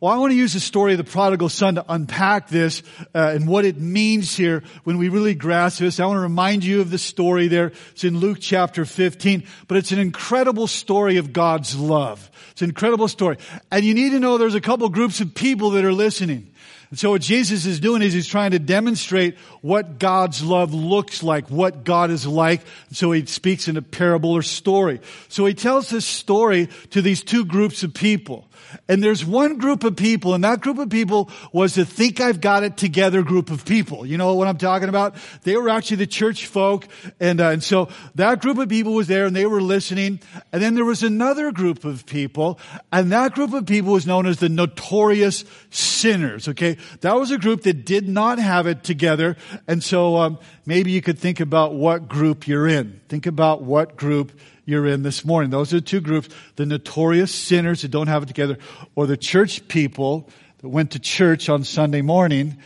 Well, 0.00 0.10
I 0.10 0.16
want 0.16 0.30
to 0.30 0.36
use 0.36 0.54
the 0.54 0.60
story 0.60 0.92
of 0.92 0.98
the 0.98 1.04
prodigal 1.04 1.50
son 1.50 1.74
to 1.74 1.84
unpack 1.86 2.48
this 2.48 2.82
uh, 3.14 3.32
and 3.34 3.46
what 3.46 3.66
it 3.66 3.78
means 3.78 4.34
here 4.34 4.62
when 4.84 4.96
we 4.96 5.10
really 5.10 5.34
grasp 5.34 5.78
this. 5.78 6.00
I 6.00 6.06
want 6.06 6.16
to 6.16 6.22
remind 6.22 6.64
you 6.64 6.80
of 6.80 6.90
the 6.90 6.96
story 6.96 7.48
there. 7.48 7.72
It's 7.90 8.02
in 8.02 8.16
Luke 8.16 8.38
chapter 8.40 8.86
15, 8.86 9.44
but 9.68 9.76
it's 9.76 9.92
an 9.92 9.98
incredible 9.98 10.68
story 10.68 11.18
of 11.18 11.34
God's 11.34 11.76
love. 11.76 12.30
It's 12.52 12.62
an 12.62 12.70
incredible 12.70 13.08
story. 13.08 13.36
And 13.70 13.84
you 13.84 13.92
need 13.92 14.12
to 14.12 14.20
know 14.20 14.38
there's 14.38 14.54
a 14.54 14.60
couple 14.62 14.88
groups 14.88 15.20
of 15.20 15.34
people 15.34 15.72
that 15.72 15.84
are 15.84 15.92
listening. 15.92 16.50
And 16.88 16.98
so 16.98 17.10
what 17.10 17.20
Jesus 17.20 17.66
is 17.66 17.78
doing 17.78 18.00
is 18.00 18.14
he's 18.14 18.26
trying 18.26 18.52
to 18.52 18.58
demonstrate 18.58 19.36
what 19.60 19.98
God's 19.98 20.42
love 20.42 20.72
looks 20.72 21.22
like, 21.22 21.50
what 21.50 21.84
God 21.84 22.10
is 22.10 22.26
like. 22.26 22.62
And 22.88 22.96
so 22.96 23.12
he 23.12 23.26
speaks 23.26 23.68
in 23.68 23.76
a 23.76 23.82
parable 23.82 24.32
or 24.32 24.40
story. 24.40 25.00
So 25.28 25.44
he 25.44 25.52
tells 25.52 25.90
this 25.90 26.06
story 26.06 26.70
to 26.92 27.02
these 27.02 27.22
two 27.22 27.44
groups 27.44 27.82
of 27.82 27.92
people. 27.92 28.46
And 28.88 29.02
there's 29.02 29.24
one 29.24 29.58
group 29.58 29.84
of 29.84 29.96
people, 29.96 30.34
and 30.34 30.44
that 30.44 30.60
group 30.60 30.78
of 30.78 30.88
people 30.90 31.30
was 31.52 31.74
the 31.74 31.84
think 31.84 32.20
I've 32.20 32.40
got 32.40 32.62
it 32.62 32.76
together 32.76 33.22
group 33.22 33.50
of 33.50 33.64
people. 33.64 34.06
You 34.06 34.18
know 34.18 34.34
what 34.34 34.48
I'm 34.48 34.58
talking 34.58 34.88
about? 34.88 35.14
They 35.42 35.56
were 35.56 35.68
actually 35.68 35.98
the 35.98 36.06
church 36.06 36.46
folk, 36.46 36.86
and, 37.18 37.40
uh, 37.40 37.48
and 37.48 37.62
so 37.62 37.88
that 38.14 38.40
group 38.40 38.58
of 38.58 38.68
people 38.68 38.94
was 38.94 39.06
there, 39.06 39.26
and 39.26 39.34
they 39.34 39.46
were 39.46 39.60
listening. 39.60 40.20
And 40.52 40.62
then 40.62 40.74
there 40.74 40.84
was 40.84 41.02
another 41.02 41.52
group 41.52 41.84
of 41.84 42.06
people, 42.06 42.58
and 42.92 43.12
that 43.12 43.34
group 43.34 43.52
of 43.52 43.66
people 43.66 43.92
was 43.92 44.06
known 44.06 44.26
as 44.26 44.38
the 44.38 44.48
notorious 44.48 45.44
sinners. 45.70 46.48
Okay, 46.48 46.76
that 47.00 47.14
was 47.14 47.30
a 47.30 47.38
group 47.38 47.62
that 47.62 47.84
did 47.84 48.08
not 48.08 48.38
have 48.38 48.66
it 48.66 48.84
together, 48.84 49.36
and 49.66 49.82
so 49.82 50.16
um, 50.16 50.38
maybe 50.66 50.90
you 50.90 51.02
could 51.02 51.18
think 51.18 51.40
about 51.40 51.74
what 51.74 52.08
group 52.08 52.46
you're 52.46 52.68
in. 52.68 53.00
Think 53.08 53.26
about 53.26 53.62
what 53.62 53.96
group 53.96 54.32
you're 54.70 54.86
in 54.86 55.02
this 55.02 55.24
morning. 55.24 55.50
Those 55.50 55.72
are 55.74 55.76
the 55.76 55.86
two 55.86 56.00
groups, 56.00 56.28
the 56.56 56.64
notorious 56.64 57.34
sinners 57.34 57.82
that 57.82 57.90
don't 57.90 58.06
have 58.06 58.22
it 58.22 58.26
together, 58.26 58.56
or 58.94 59.06
the 59.06 59.16
church 59.16 59.68
people 59.68 60.30
that 60.58 60.68
went 60.68 60.92
to 60.92 60.98
church 60.98 61.48
on 61.48 61.64
Sunday 61.64 62.00
morning 62.00 62.56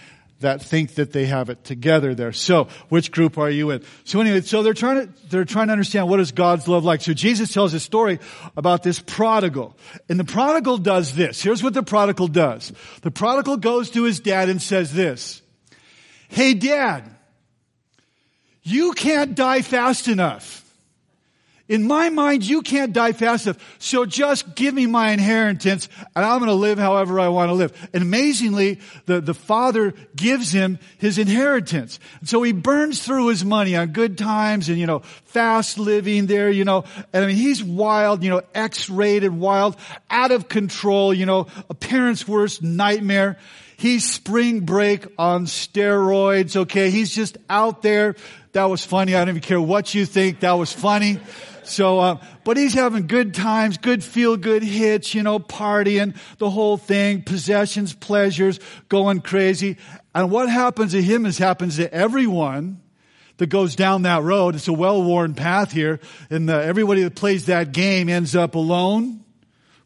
that 0.40 0.60
think 0.60 0.94
that 0.96 1.12
they 1.12 1.26
have 1.26 1.48
it 1.48 1.64
together 1.64 2.14
there. 2.14 2.32
So, 2.32 2.68
which 2.88 3.10
group 3.10 3.38
are 3.38 3.50
you 3.50 3.70
in? 3.70 3.82
So 4.04 4.20
anyway, 4.20 4.42
so 4.42 4.62
they're 4.62 4.74
trying 4.74 5.06
to, 5.06 5.28
they're 5.28 5.44
trying 5.44 5.68
to 5.68 5.72
understand 5.72 6.08
what 6.08 6.20
is 6.20 6.32
God's 6.32 6.68
love 6.68 6.84
like. 6.84 7.00
So 7.00 7.14
Jesus 7.14 7.52
tells 7.52 7.72
a 7.72 7.80
story 7.80 8.18
about 8.56 8.82
this 8.82 9.00
prodigal. 9.00 9.76
And 10.08 10.20
the 10.20 10.24
prodigal 10.24 10.78
does 10.78 11.14
this. 11.14 11.42
Here's 11.42 11.62
what 11.62 11.72
the 11.72 11.82
prodigal 11.82 12.28
does. 12.28 12.72
The 13.02 13.10
prodigal 13.10 13.56
goes 13.56 13.90
to 13.90 14.04
his 14.04 14.20
dad 14.20 14.48
and 14.48 14.60
says 14.60 14.92
this. 14.92 15.40
Hey 16.28 16.54
dad, 16.54 17.04
you 18.62 18.92
can't 18.92 19.34
die 19.34 19.62
fast 19.62 20.08
enough. 20.08 20.63
In 21.66 21.86
my 21.86 22.10
mind, 22.10 22.44
you 22.44 22.60
can't 22.60 22.92
die 22.92 23.12
fast 23.12 23.46
enough. 23.46 23.76
So 23.78 24.04
just 24.04 24.54
give 24.54 24.74
me 24.74 24.86
my 24.86 25.12
inheritance 25.12 25.88
and 26.14 26.22
I'm 26.22 26.38
going 26.38 26.50
to 26.50 26.54
live 26.54 26.78
however 26.78 27.18
I 27.18 27.28
want 27.28 27.48
to 27.48 27.54
live. 27.54 27.88
And 27.94 28.02
amazingly, 28.02 28.80
the, 29.06 29.22
the 29.22 29.32
father 29.32 29.94
gives 30.14 30.52
him 30.52 30.78
his 30.98 31.16
inheritance. 31.16 31.98
And 32.20 32.28
so 32.28 32.42
he 32.42 32.52
burns 32.52 33.02
through 33.02 33.28
his 33.28 33.46
money 33.46 33.76
on 33.76 33.92
good 33.92 34.18
times 34.18 34.68
and, 34.68 34.78
you 34.78 34.86
know, 34.86 34.98
fast 35.24 35.78
living 35.78 36.26
there, 36.26 36.50
you 36.50 36.66
know, 36.66 36.84
and 37.14 37.24
I 37.24 37.28
mean, 37.28 37.36
he's 37.36 37.64
wild, 37.64 38.22
you 38.22 38.28
know, 38.28 38.42
X-rated 38.54 39.32
wild, 39.32 39.76
out 40.10 40.32
of 40.32 40.48
control, 40.48 41.14
you 41.14 41.24
know, 41.24 41.46
a 41.70 41.74
parent's 41.74 42.28
worst 42.28 42.62
nightmare. 42.62 43.38
He's 43.78 44.08
spring 44.08 44.60
break 44.60 45.06
on 45.18 45.46
steroids, 45.46 46.56
okay? 46.56 46.90
He's 46.90 47.14
just 47.14 47.38
out 47.48 47.80
there. 47.80 48.16
That 48.52 48.66
was 48.66 48.84
funny. 48.84 49.14
I 49.14 49.20
don't 49.20 49.30
even 49.30 49.40
care 49.40 49.60
what 49.60 49.94
you 49.94 50.06
think. 50.06 50.40
That 50.40 50.52
was 50.52 50.72
funny. 50.72 51.18
So, 51.64 51.98
uh, 51.98 52.18
but 52.44 52.56
he's 52.56 52.74
having 52.74 53.06
good 53.06 53.34
times, 53.34 53.78
good 53.78 54.04
feel 54.04 54.36
good 54.36 54.62
hits, 54.62 55.14
you 55.14 55.22
know, 55.22 55.38
partying, 55.38 56.16
the 56.38 56.50
whole 56.50 56.76
thing, 56.76 57.22
possessions, 57.22 57.92
pleasures, 57.92 58.60
going 58.88 59.20
crazy. 59.20 59.76
And 60.14 60.30
what 60.30 60.48
happens 60.48 60.92
to 60.92 61.02
him 61.02 61.26
is 61.26 61.38
happens 61.38 61.76
to 61.76 61.92
everyone 61.92 62.80
that 63.38 63.46
goes 63.46 63.74
down 63.74 64.02
that 64.02 64.22
road. 64.22 64.54
It's 64.54 64.68
a 64.68 64.72
well-worn 64.72 65.34
path 65.34 65.72
here. 65.72 66.00
And 66.30 66.48
uh, 66.48 66.58
everybody 66.58 67.02
that 67.02 67.14
plays 67.14 67.46
that 67.46 67.72
game 67.72 68.08
ends 68.08 68.36
up 68.36 68.54
alone, 68.54 69.24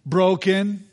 broken, 0.05 0.85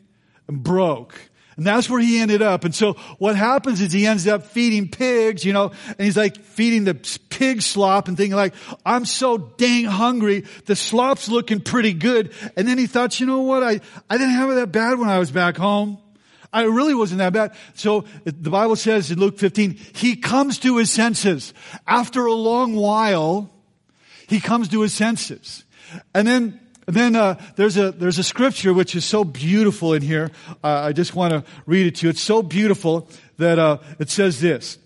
and 0.48 0.64
broke. 0.64 1.20
And 1.58 1.66
that's 1.66 1.90
where 1.90 2.02
he 2.02 2.20
ended 2.20 2.42
up. 2.42 2.66
And 2.66 2.76
so 2.76 2.94
what 3.18 3.36
happens 3.36 3.80
is 3.80 3.92
he 3.92 4.06
ends 4.06 4.28
up 4.28 4.44
feeding 4.48 4.90
pigs, 4.90 5.46
you 5.46 5.54
know, 5.54 5.72
and 5.88 6.00
he's 6.00 6.18
like 6.18 6.38
feeding 6.38 6.84
the 6.84 6.96
pig 7.30 7.62
slop 7.62 8.08
and 8.08 8.18
thinking 8.18 8.36
like, 8.36 8.54
I'm 8.86 9.06
so 9.06 9.38
dang 9.38 9.86
hungry. 9.86 10.46
The 10.66 10.76
slop's 10.76 11.30
looking 11.30 11.62
pretty 11.62 11.94
good. 11.94 12.34
And 12.58 12.68
then 12.68 12.78
he 12.78 12.88
thought, 12.88 13.20
you 13.20 13.26
know 13.26 13.42
what? 13.42 13.64
I, 13.64 13.80
I 14.10 14.18
didn't 14.18 14.34
have 14.34 14.50
it 14.50 14.56
that 14.56 14.72
bad 14.72 15.00
when 15.00 15.10
I 15.10 15.20
was 15.20 15.32
back 15.32 15.56
home. 15.56 15.98
I 16.52 16.64
really 16.64 16.96
wasn't 16.96 17.20
that 17.20 17.34
bad. 17.34 17.54
So 17.74 18.06
the 18.24 18.50
Bible 18.50 18.78
says 18.78 19.12
in 19.12 19.20
Luke 19.20 19.38
15, 19.38 19.78
he 19.94 20.16
comes 20.16 20.60
to 20.60 20.78
his 20.78 20.90
senses. 20.90 21.54
After 21.86 22.26
a 22.26 22.34
long 22.34 22.76
while, 22.76 23.50
he 24.28 24.40
comes 24.40 24.70
to 24.70 24.82
his 24.82 24.94
senses. 24.94 25.66
And 26.14 26.28
then 26.28 26.60
then 26.94 27.16
uh, 27.16 27.40
there's 27.56 27.78
a 27.78 27.92
there's 27.92 28.20
a 28.20 28.24
scripture 28.24 28.74
which 28.74 28.96
is 28.96 29.06
so 29.06 29.24
beautiful 29.24 29.94
in 29.94 30.04
here. 30.04 30.30
Uh, 30.64 30.82
I 30.82 30.94
just 30.94 31.16
want 31.16 31.34
to 31.34 31.44
read 31.66 31.88
it 31.88 31.96
to 31.96 32.06
you. 32.06 32.10
It's 32.12 32.22
so 32.22 32.44
beautiful 32.44 33.08
that 33.38 33.58
uh, 33.58 33.80
it 33.98 34.10
says 34.10 34.40
this. 34.40 34.78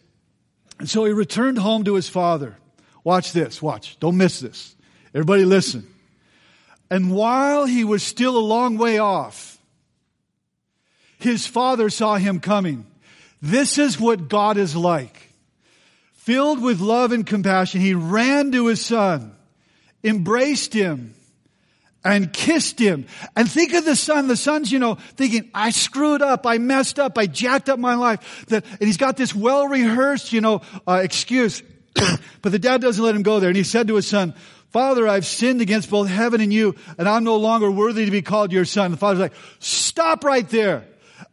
And 0.80 0.90
so 0.90 1.04
he 1.04 1.12
returned 1.12 1.58
home 1.58 1.84
to 1.84 1.96
his 1.96 2.08
father. 2.08 2.58
Watch 3.04 3.34
this. 3.34 3.62
Watch. 3.62 4.00
Don't 4.00 4.16
miss 4.16 4.40
this. 4.40 4.76
Everybody, 5.14 5.44
listen. 5.44 5.88
And 6.90 7.12
while 7.12 7.66
he 7.66 7.84
was 7.84 8.02
still 8.02 8.38
a 8.38 8.40
long 8.40 8.78
way 8.78 8.98
off, 8.98 9.58
his 11.20 11.46
father 11.46 11.90
saw 11.90 12.16
him 12.16 12.40
coming. 12.40 12.86
This 13.42 13.78
is 13.78 14.00
what 14.00 14.30
God 14.30 14.58
is 14.58 14.76
like. 14.76 15.34
Filled 16.14 16.62
with 16.62 16.80
love 16.80 17.12
and 17.12 17.26
compassion, 17.26 17.82
he 17.82 17.94
ran 17.94 18.52
to 18.52 18.68
his 18.68 18.84
son, 18.86 19.36
embraced 20.04 20.74
him 20.74 21.14
and 22.04 22.32
kissed 22.32 22.80
him. 22.80 23.06
And 23.36 23.50
think 23.50 23.74
of 23.74 23.86
the 23.86 23.96
son. 23.96 24.28
The 24.28 24.38
son's, 24.38 24.72
you 24.72 24.80
know, 24.80 24.96
thinking, 24.96 25.50
I 25.54 25.72
screwed 25.72 26.22
up. 26.22 26.46
I 26.46 26.58
messed 26.58 27.00
up. 27.00 27.18
I 27.18 27.28
jacked 27.28 27.70
up 27.70 27.80
my 27.80 27.96
life. 27.96 28.46
That, 28.48 28.66
and 28.66 28.82
he's 28.82 28.98
got 28.98 29.18
this 29.18 29.36
well 29.36 29.68
rehearsed, 29.68 30.34
you 30.34 30.42
know, 30.42 30.62
uh, 30.88 31.02
excuse. 31.04 31.62
but 32.42 32.52
the 32.52 32.60
dad 32.60 32.82
doesn't 32.82 33.04
let 33.04 33.16
him 33.16 33.24
go 33.24 33.40
there. 33.40 33.50
And 33.50 33.58
he 33.58 33.64
said 33.64 33.88
to 33.88 33.96
his 33.96 34.08
son, 34.08 34.34
Father, 34.70 35.08
I've 35.08 35.26
sinned 35.26 35.62
against 35.62 35.90
both 35.90 36.08
heaven 36.08 36.42
and 36.42 36.54
you, 36.54 36.76
and 36.98 37.10
I'm 37.10 37.24
no 37.24 37.38
longer 37.38 37.72
worthy 37.72 38.06
to 38.06 38.12
be 38.12 38.22
called 38.22 38.52
your 38.54 38.66
son. 38.66 38.92
The 38.92 38.98
father's 38.98 39.20
like, 39.20 39.34
stop 39.58 40.24
right 40.24 40.48
there. 40.48 40.86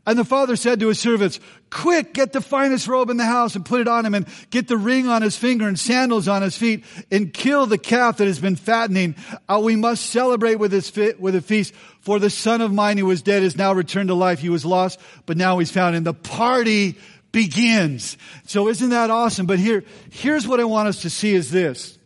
And 0.06 0.16
the 0.16 0.24
father 0.24 0.54
said 0.54 0.78
to 0.80 0.88
his 0.88 1.00
servants, 1.00 1.40
quick, 1.68 2.14
get 2.14 2.32
the 2.32 2.40
finest 2.40 2.86
robe 2.86 3.10
in 3.10 3.16
the 3.16 3.24
house 3.24 3.56
and 3.56 3.64
put 3.64 3.80
it 3.80 3.88
on 3.88 4.06
him 4.06 4.14
and 4.14 4.26
get 4.50 4.68
the 4.68 4.76
ring 4.76 5.08
on 5.08 5.20
his 5.20 5.36
finger 5.36 5.66
and 5.66 5.76
sandals 5.76 6.28
on 6.28 6.42
his 6.42 6.56
feet 6.56 6.84
and 7.10 7.34
kill 7.34 7.66
the 7.66 7.76
calf 7.76 8.18
that 8.18 8.28
has 8.28 8.38
been 8.38 8.54
fattening. 8.54 9.16
Uh, 9.48 9.60
we 9.62 9.74
must 9.74 10.06
celebrate 10.06 10.56
with 10.56 10.70
his 10.70 10.88
fit, 10.88 11.20
with 11.20 11.34
a 11.34 11.40
feast 11.42 11.74
for 12.00 12.20
the 12.20 12.30
son 12.30 12.60
of 12.60 12.72
mine 12.72 12.98
who 12.98 13.06
was 13.06 13.22
dead 13.22 13.42
is 13.42 13.56
now 13.56 13.72
returned 13.72 14.08
to 14.08 14.14
life. 14.14 14.38
He 14.38 14.48
was 14.48 14.64
lost, 14.64 15.00
but 15.26 15.36
now 15.36 15.58
he's 15.58 15.72
found 15.72 15.96
and 15.96 16.06
the 16.06 16.14
party 16.14 16.96
begins. 17.32 18.16
So 18.46 18.68
isn't 18.68 18.90
that 18.90 19.10
awesome? 19.10 19.46
But 19.46 19.58
here, 19.58 19.82
here's 20.10 20.46
what 20.46 20.60
I 20.60 20.64
want 20.64 20.88
us 20.88 21.02
to 21.02 21.10
see 21.10 21.34
is 21.34 21.50
this. 21.50 21.98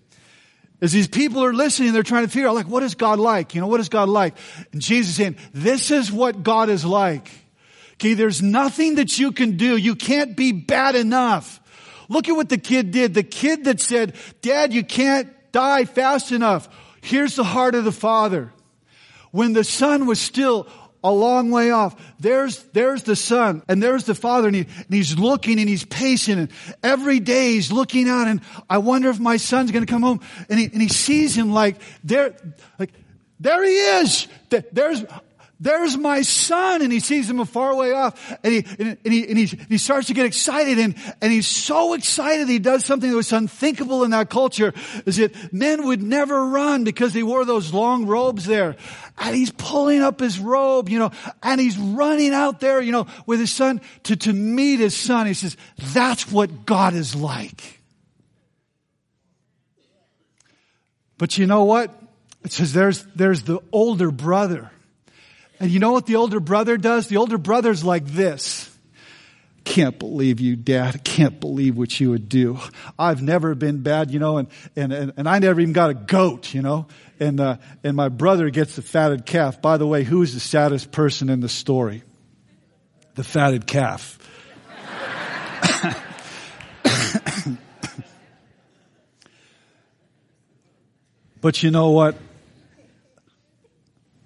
As 0.81 0.93
these 0.93 1.09
people 1.09 1.45
are 1.45 1.53
listening, 1.53 1.93
they're 1.93 2.03
trying 2.03 2.25
to 2.25 2.31
figure 2.31 2.49
out, 2.49 2.55
like, 2.55 2.67
what 2.67 2.83
is 2.83 2.95
God 2.95 3.19
like? 3.19 3.55
You 3.55 3.61
know, 3.61 3.67
what 3.67 3.81
is 3.81 3.91
God 3.91 4.09
like? 4.09 4.35
And 4.73 4.81
Jesus 4.81 5.15
saying, 5.15 5.37
this 5.53 5.91
is 5.91 6.11
what 6.11 6.43
God 6.43 6.71
is 6.71 6.87
like. 6.87 7.31
Okay, 8.01 8.15
there's 8.15 8.41
nothing 8.41 8.95
that 8.95 9.19
you 9.19 9.31
can 9.31 9.59
do. 9.59 9.77
You 9.77 9.95
can't 9.95 10.35
be 10.35 10.53
bad 10.53 10.95
enough. 10.95 11.61
Look 12.09 12.31
at 12.31 12.33
what 12.33 12.49
the 12.49 12.57
kid 12.57 12.93
did. 12.93 13.13
The 13.13 13.23
kid 13.23 13.65
that 13.65 13.79
said, 13.79 14.15
Dad, 14.41 14.73
you 14.73 14.83
can't 14.83 15.29
die 15.53 15.85
fast 15.85 16.33
enough. 16.33 16.67
Here's 17.03 17.37
the 17.37 17.45
heart 17.45 17.75
of 17.75 17.85
the 17.85 17.93
father. 17.93 18.55
When 19.33 19.53
the 19.53 19.65
son 19.65 20.07
was 20.07 20.19
still 20.19 20.67
a 21.05 21.13
long 21.13 21.51
way 21.51 21.71
off. 21.71 21.95
There's, 22.21 22.63
there's 22.73 23.03
the 23.05 23.17
son 23.17 23.63
and 23.69 23.83
there's 23.83 24.05
the 24.05 24.15
father 24.15 24.49
and, 24.49 24.57
he, 24.57 24.63
and 24.63 24.87
he's 24.91 25.19
looking 25.19 25.59
and 25.59 25.69
he's 25.69 25.85
pacing 25.85 26.39
and 26.39 26.51
every 26.83 27.21
day 27.21 27.53
he's 27.53 27.73
looking 27.73 28.07
out 28.07 28.29
and 28.29 28.43
I 28.69 28.79
wonder 28.79 29.09
if 29.09 29.19
my 29.19 29.39
son's 29.39 29.71
going 29.71 29.85
to 29.85 29.91
come 29.91 30.03
home 30.03 30.21
and 30.51 30.59
he, 30.59 30.67
and 30.67 30.83
he 30.83 30.89
sees 30.89 31.35
him 31.35 31.53
like 31.53 31.77
there, 32.05 32.37
like 32.79 32.93
there 33.39 33.65
he 33.65 33.71
is. 33.71 34.29
There's, 34.73 35.03
there's 35.61 35.97
my 35.97 36.23
son. 36.23 36.83
And 36.83 36.91
he 36.91 37.01
sees 37.01 37.29
him 37.29 37.39
a 37.39 37.45
far 37.45 37.77
way 37.77 37.93
off 37.93 38.39
and 38.43 38.53
he, 38.53 38.67
and, 38.79 38.99
he, 39.05 39.29
and 39.29 39.39
he, 39.39 39.45
he 39.69 39.79
starts 39.79 40.07
to 40.07 40.15
get 40.15 40.25
excited 40.25 40.79
and, 40.79 40.95
and 41.21 41.31
he's 41.31 41.47
so 41.47 41.93
excited 41.93 42.49
he 42.49 42.59
does 42.59 42.85
something 42.85 43.11
that 43.11 43.17
was 43.17 43.33
unthinkable 43.33 44.03
in 44.03 44.11
that 44.13 44.31
culture 44.31 44.73
is 45.05 45.17
that 45.17 45.53
men 45.53 45.87
would 45.87 46.03
never 46.03 46.47
run 46.47 46.85
because 46.85 47.13
they 47.13 47.23
wore 47.23 47.45
those 47.45 47.75
long 47.75 48.07
robes 48.07 48.47
there. 48.47 48.77
And 49.19 49.37
he's 49.37 49.53
pulling 49.53 50.01
up 50.01 50.19
his 50.19 50.41
robe, 50.41 50.89
you 50.89 50.99
know, 50.99 51.11
and 51.43 51.61
he's 51.61 51.77
running 51.77 52.33
out 52.33 52.61
there, 52.61 52.81
you 52.81 52.93
know, 52.93 53.07
with 53.27 53.39
his 53.39 53.53
son 53.53 53.83
to, 54.05 54.17
to 54.17 54.33
meet 54.33 54.81
his 54.81 54.97
son. 54.97 55.27
He 55.27 55.35
says, 55.35 55.57
that's 55.93 56.33
what 56.33 56.65
God 56.65 56.95
is 56.95 57.15
like. 57.15 57.81
But 61.19 61.37
you 61.37 61.47
know 61.47 61.65
what? 61.65 61.95
It 62.43 62.53
says 62.53 62.73
there's, 62.73 63.05
there's 63.15 63.43
the 63.43 63.61
older 63.73 64.11
brother 64.11 64.71
and 65.61 65.71
you 65.71 65.79
know 65.79 65.93
what 65.93 66.07
the 66.07 66.17
older 66.17 66.41
brother 66.41 66.79
does? 66.79 67.07
The 67.09 67.19
older 67.19 67.37
brother's 67.37 67.85
like 67.85 68.07
this. 68.07 68.67
Can't 69.65 69.99
believe 69.99 70.41
you, 70.41 70.57
dad. 70.57 71.05
Can't 71.05 71.39
believe 71.39 71.77
what 71.77 72.01
you 72.01 72.11
would 72.11 72.31
do. 72.31 72.59
I've 72.99 73.23
never 73.23 73.55
been 73.55 73.83
bad, 73.83 74.11
you 74.11 74.19
know, 74.19 74.39
and, 74.39 74.49
and, 74.75 74.91
and, 74.91 75.13
and 75.19 75.29
I 75.29 75.39
never 75.39 75.61
even 75.61 75.75
got 75.75 75.91
a 75.91 75.95
goat, 75.95 76.55
you 76.55 76.63
know, 76.63 76.87
and, 77.21 77.39
uh, 77.39 77.59
and 77.85 77.95
my 77.95 78.09
brother 78.09 78.49
gets 78.49 78.77
the 78.77 78.83
fatted 78.83 79.27
calf. 79.27 79.61
By 79.61 79.77
the 79.77 79.87
way, 79.87 80.03
who 80.03 80.23
is 80.23 80.33
the 80.33 80.41
saddest 80.41 80.91
person 80.91 81.29
in 81.29 81.41
the 81.41 81.49
story? 81.49 82.05
The 83.17 83.25
fatted 83.25 83.67
calf. 83.67 84.19
but 91.43 91.63
you 91.63 91.71
know 91.71 91.91
what? 91.91 92.17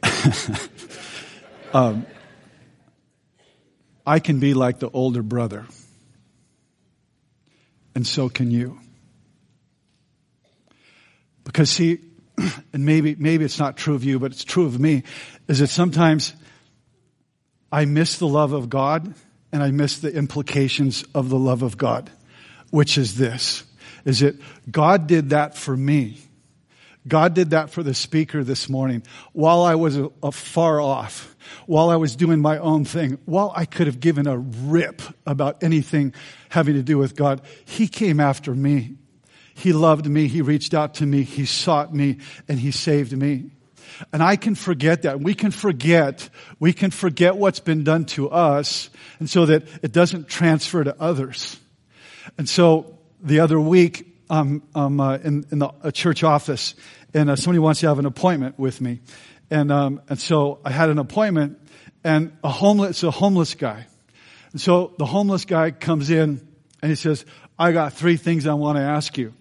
Um, 1.74 2.06
I 4.06 4.20
can 4.20 4.38
be 4.38 4.54
like 4.54 4.78
the 4.78 4.88
older 4.88 5.24
brother. 5.24 5.66
And 7.96 8.06
so 8.06 8.28
can 8.28 8.52
you. 8.52 8.78
Because 11.42 11.70
see, 11.70 11.98
and 12.72 12.86
maybe, 12.86 13.16
maybe 13.18 13.44
it's 13.44 13.58
not 13.58 13.76
true 13.76 13.96
of 13.96 14.04
you, 14.04 14.20
but 14.20 14.30
it's 14.30 14.44
true 14.44 14.66
of 14.66 14.78
me, 14.78 15.02
is 15.48 15.58
that 15.58 15.66
sometimes 15.66 16.32
I 17.72 17.86
miss 17.86 18.18
the 18.18 18.28
love 18.28 18.52
of 18.52 18.70
God 18.70 19.12
and 19.50 19.60
I 19.60 19.72
miss 19.72 19.98
the 19.98 20.14
implications 20.14 21.04
of 21.12 21.28
the 21.28 21.38
love 21.38 21.62
of 21.62 21.76
God, 21.76 22.08
which 22.70 22.96
is 22.96 23.16
this, 23.16 23.64
is 24.04 24.20
that 24.20 24.36
God 24.70 25.08
did 25.08 25.30
that 25.30 25.56
for 25.56 25.76
me. 25.76 26.18
God 27.06 27.34
did 27.34 27.50
that 27.50 27.70
for 27.70 27.82
the 27.82 27.94
speaker 27.94 28.42
this 28.42 28.68
morning 28.68 29.02
while 29.32 29.62
I 29.62 29.74
was 29.74 29.96
a, 29.96 30.10
a 30.22 30.32
far 30.32 30.80
off, 30.80 31.36
while 31.66 31.90
I 31.90 31.96
was 31.96 32.16
doing 32.16 32.40
my 32.40 32.58
own 32.58 32.84
thing, 32.84 33.18
while 33.26 33.52
I 33.54 33.66
could 33.66 33.86
have 33.86 34.00
given 34.00 34.26
a 34.26 34.38
rip 34.38 35.02
about 35.26 35.62
anything 35.62 36.14
having 36.48 36.74
to 36.74 36.82
do 36.82 36.96
with 36.96 37.14
God. 37.14 37.42
He 37.66 37.88
came 37.88 38.20
after 38.20 38.54
me. 38.54 38.96
He 39.54 39.72
loved 39.72 40.06
me. 40.06 40.28
He 40.28 40.40
reached 40.40 40.72
out 40.72 40.94
to 40.94 41.06
me. 41.06 41.22
He 41.22 41.44
sought 41.44 41.94
me 41.94 42.18
and 42.48 42.58
he 42.58 42.70
saved 42.70 43.16
me. 43.16 43.50
And 44.12 44.22
I 44.22 44.36
can 44.36 44.54
forget 44.54 45.02
that. 45.02 45.20
We 45.20 45.34
can 45.34 45.50
forget. 45.50 46.28
We 46.58 46.72
can 46.72 46.90
forget 46.90 47.36
what's 47.36 47.60
been 47.60 47.84
done 47.84 48.06
to 48.06 48.30
us 48.30 48.90
and 49.20 49.28
so 49.28 49.46
that 49.46 49.64
it 49.82 49.92
doesn't 49.92 50.28
transfer 50.28 50.82
to 50.82 51.00
others. 51.00 51.60
And 52.38 52.48
so 52.48 52.98
the 53.20 53.40
other 53.40 53.60
week, 53.60 54.13
um, 54.34 54.62
um, 54.74 55.00
uh, 55.00 55.16
in, 55.18 55.46
in 55.52 55.60
the 55.60 55.70
a 55.82 55.92
church 55.92 56.24
office 56.24 56.74
and 57.12 57.30
uh, 57.30 57.36
somebody 57.36 57.60
wants 57.60 57.80
to 57.80 57.88
have 57.88 58.00
an 58.00 58.06
appointment 58.06 58.58
with 58.58 58.80
me. 58.80 59.00
And, 59.50 59.70
um, 59.70 60.02
and 60.08 60.18
so 60.18 60.58
I 60.64 60.70
had 60.72 60.88
an 60.90 60.98
appointment 60.98 61.58
and 62.02 62.36
a 62.42 62.48
homeless, 62.48 63.02
a 63.04 63.10
homeless 63.10 63.54
guy. 63.54 63.86
And 64.52 64.60
so 64.60 64.92
the 64.98 65.06
homeless 65.06 65.44
guy 65.44 65.70
comes 65.70 66.10
in 66.10 66.46
and 66.82 66.90
he 66.90 66.96
says, 66.96 67.24
I 67.58 67.70
got 67.70 67.92
three 67.92 68.16
things 68.16 68.46
I 68.46 68.54
want 68.54 68.76
to 68.78 68.82
ask 68.82 69.16
you. 69.16 69.32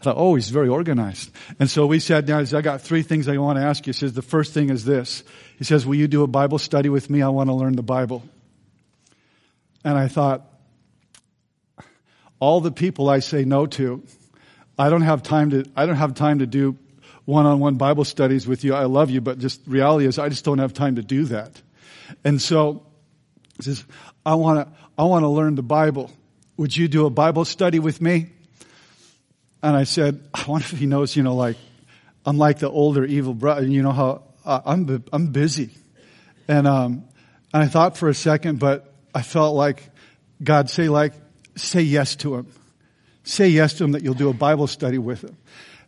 I 0.00 0.04
thought, 0.04 0.16
oh, 0.16 0.36
he's 0.36 0.50
very 0.50 0.68
organized. 0.68 1.32
And 1.58 1.68
so 1.68 1.86
we 1.86 1.98
sat 1.98 2.24
down. 2.24 2.40
He 2.40 2.46
said, 2.46 2.58
I 2.58 2.62
got 2.62 2.82
three 2.82 3.02
things 3.02 3.28
I 3.28 3.36
want 3.38 3.58
to 3.58 3.64
ask 3.64 3.86
you. 3.86 3.92
He 3.92 3.98
says, 3.98 4.12
the 4.12 4.22
first 4.22 4.52
thing 4.52 4.70
is 4.70 4.84
this. 4.84 5.24
He 5.58 5.64
says, 5.64 5.84
will 5.84 5.96
you 5.96 6.06
do 6.06 6.22
a 6.22 6.28
Bible 6.28 6.58
study 6.58 6.88
with 6.88 7.10
me? 7.10 7.22
I 7.22 7.28
want 7.28 7.48
to 7.48 7.54
learn 7.54 7.74
the 7.74 7.82
Bible. 7.82 8.22
And 9.84 9.98
I 9.98 10.06
thought, 10.06 10.51
all 12.42 12.60
the 12.60 12.72
people 12.72 13.08
I 13.08 13.20
say 13.20 13.44
no 13.44 13.66
to, 13.66 14.02
I 14.76 14.90
don't 14.90 15.02
have 15.02 15.22
time 15.22 15.50
to, 15.50 15.64
I 15.76 15.86
don't 15.86 15.94
have 15.94 16.14
time 16.14 16.40
to 16.40 16.46
do 16.46 16.76
one-on-one 17.24 17.76
Bible 17.76 18.04
studies 18.04 18.48
with 18.48 18.64
you. 18.64 18.74
I 18.74 18.86
love 18.86 19.10
you, 19.10 19.20
but 19.20 19.38
just 19.38 19.60
reality 19.64 20.06
is 20.06 20.18
I 20.18 20.28
just 20.28 20.44
don't 20.44 20.58
have 20.58 20.74
time 20.74 20.96
to 20.96 21.02
do 21.02 21.26
that. 21.26 21.62
And 22.24 22.42
so, 22.42 22.84
he 23.58 23.62
says, 23.62 23.84
I 24.26 24.34
want 24.34 24.58
to, 24.58 24.76
I 24.98 25.04
want 25.04 25.22
to 25.22 25.28
learn 25.28 25.54
the 25.54 25.62
Bible. 25.62 26.10
Would 26.56 26.76
you 26.76 26.88
do 26.88 27.06
a 27.06 27.10
Bible 27.10 27.44
study 27.44 27.78
with 27.78 28.00
me? 28.00 28.30
And 29.62 29.76
I 29.76 29.84
said, 29.84 30.20
I 30.34 30.44
wonder 30.48 30.66
if 30.68 30.80
he 30.80 30.86
knows, 30.86 31.14
you 31.14 31.22
know, 31.22 31.36
like, 31.36 31.58
I'm 32.26 32.38
like 32.38 32.58
the 32.58 32.68
older 32.68 33.04
evil 33.04 33.34
brother. 33.34 33.64
You 33.68 33.84
know 33.84 33.92
how 33.92 34.24
uh, 34.44 34.62
I'm, 34.64 35.04
I'm 35.12 35.28
busy. 35.28 35.70
And, 36.48 36.66
um, 36.66 37.04
and 37.54 37.62
I 37.62 37.68
thought 37.68 37.96
for 37.96 38.08
a 38.08 38.14
second, 38.14 38.58
but 38.58 38.92
I 39.14 39.22
felt 39.22 39.54
like 39.54 39.88
God 40.42 40.70
say 40.70 40.88
like, 40.88 41.12
say 41.56 41.82
yes 41.82 42.16
to 42.16 42.34
him. 42.36 42.46
Say 43.24 43.48
yes 43.48 43.74
to 43.74 43.84
him 43.84 43.92
that 43.92 44.02
you'll 44.02 44.14
do 44.14 44.28
a 44.28 44.34
Bible 44.34 44.66
study 44.66 44.98
with 44.98 45.22
him. 45.22 45.36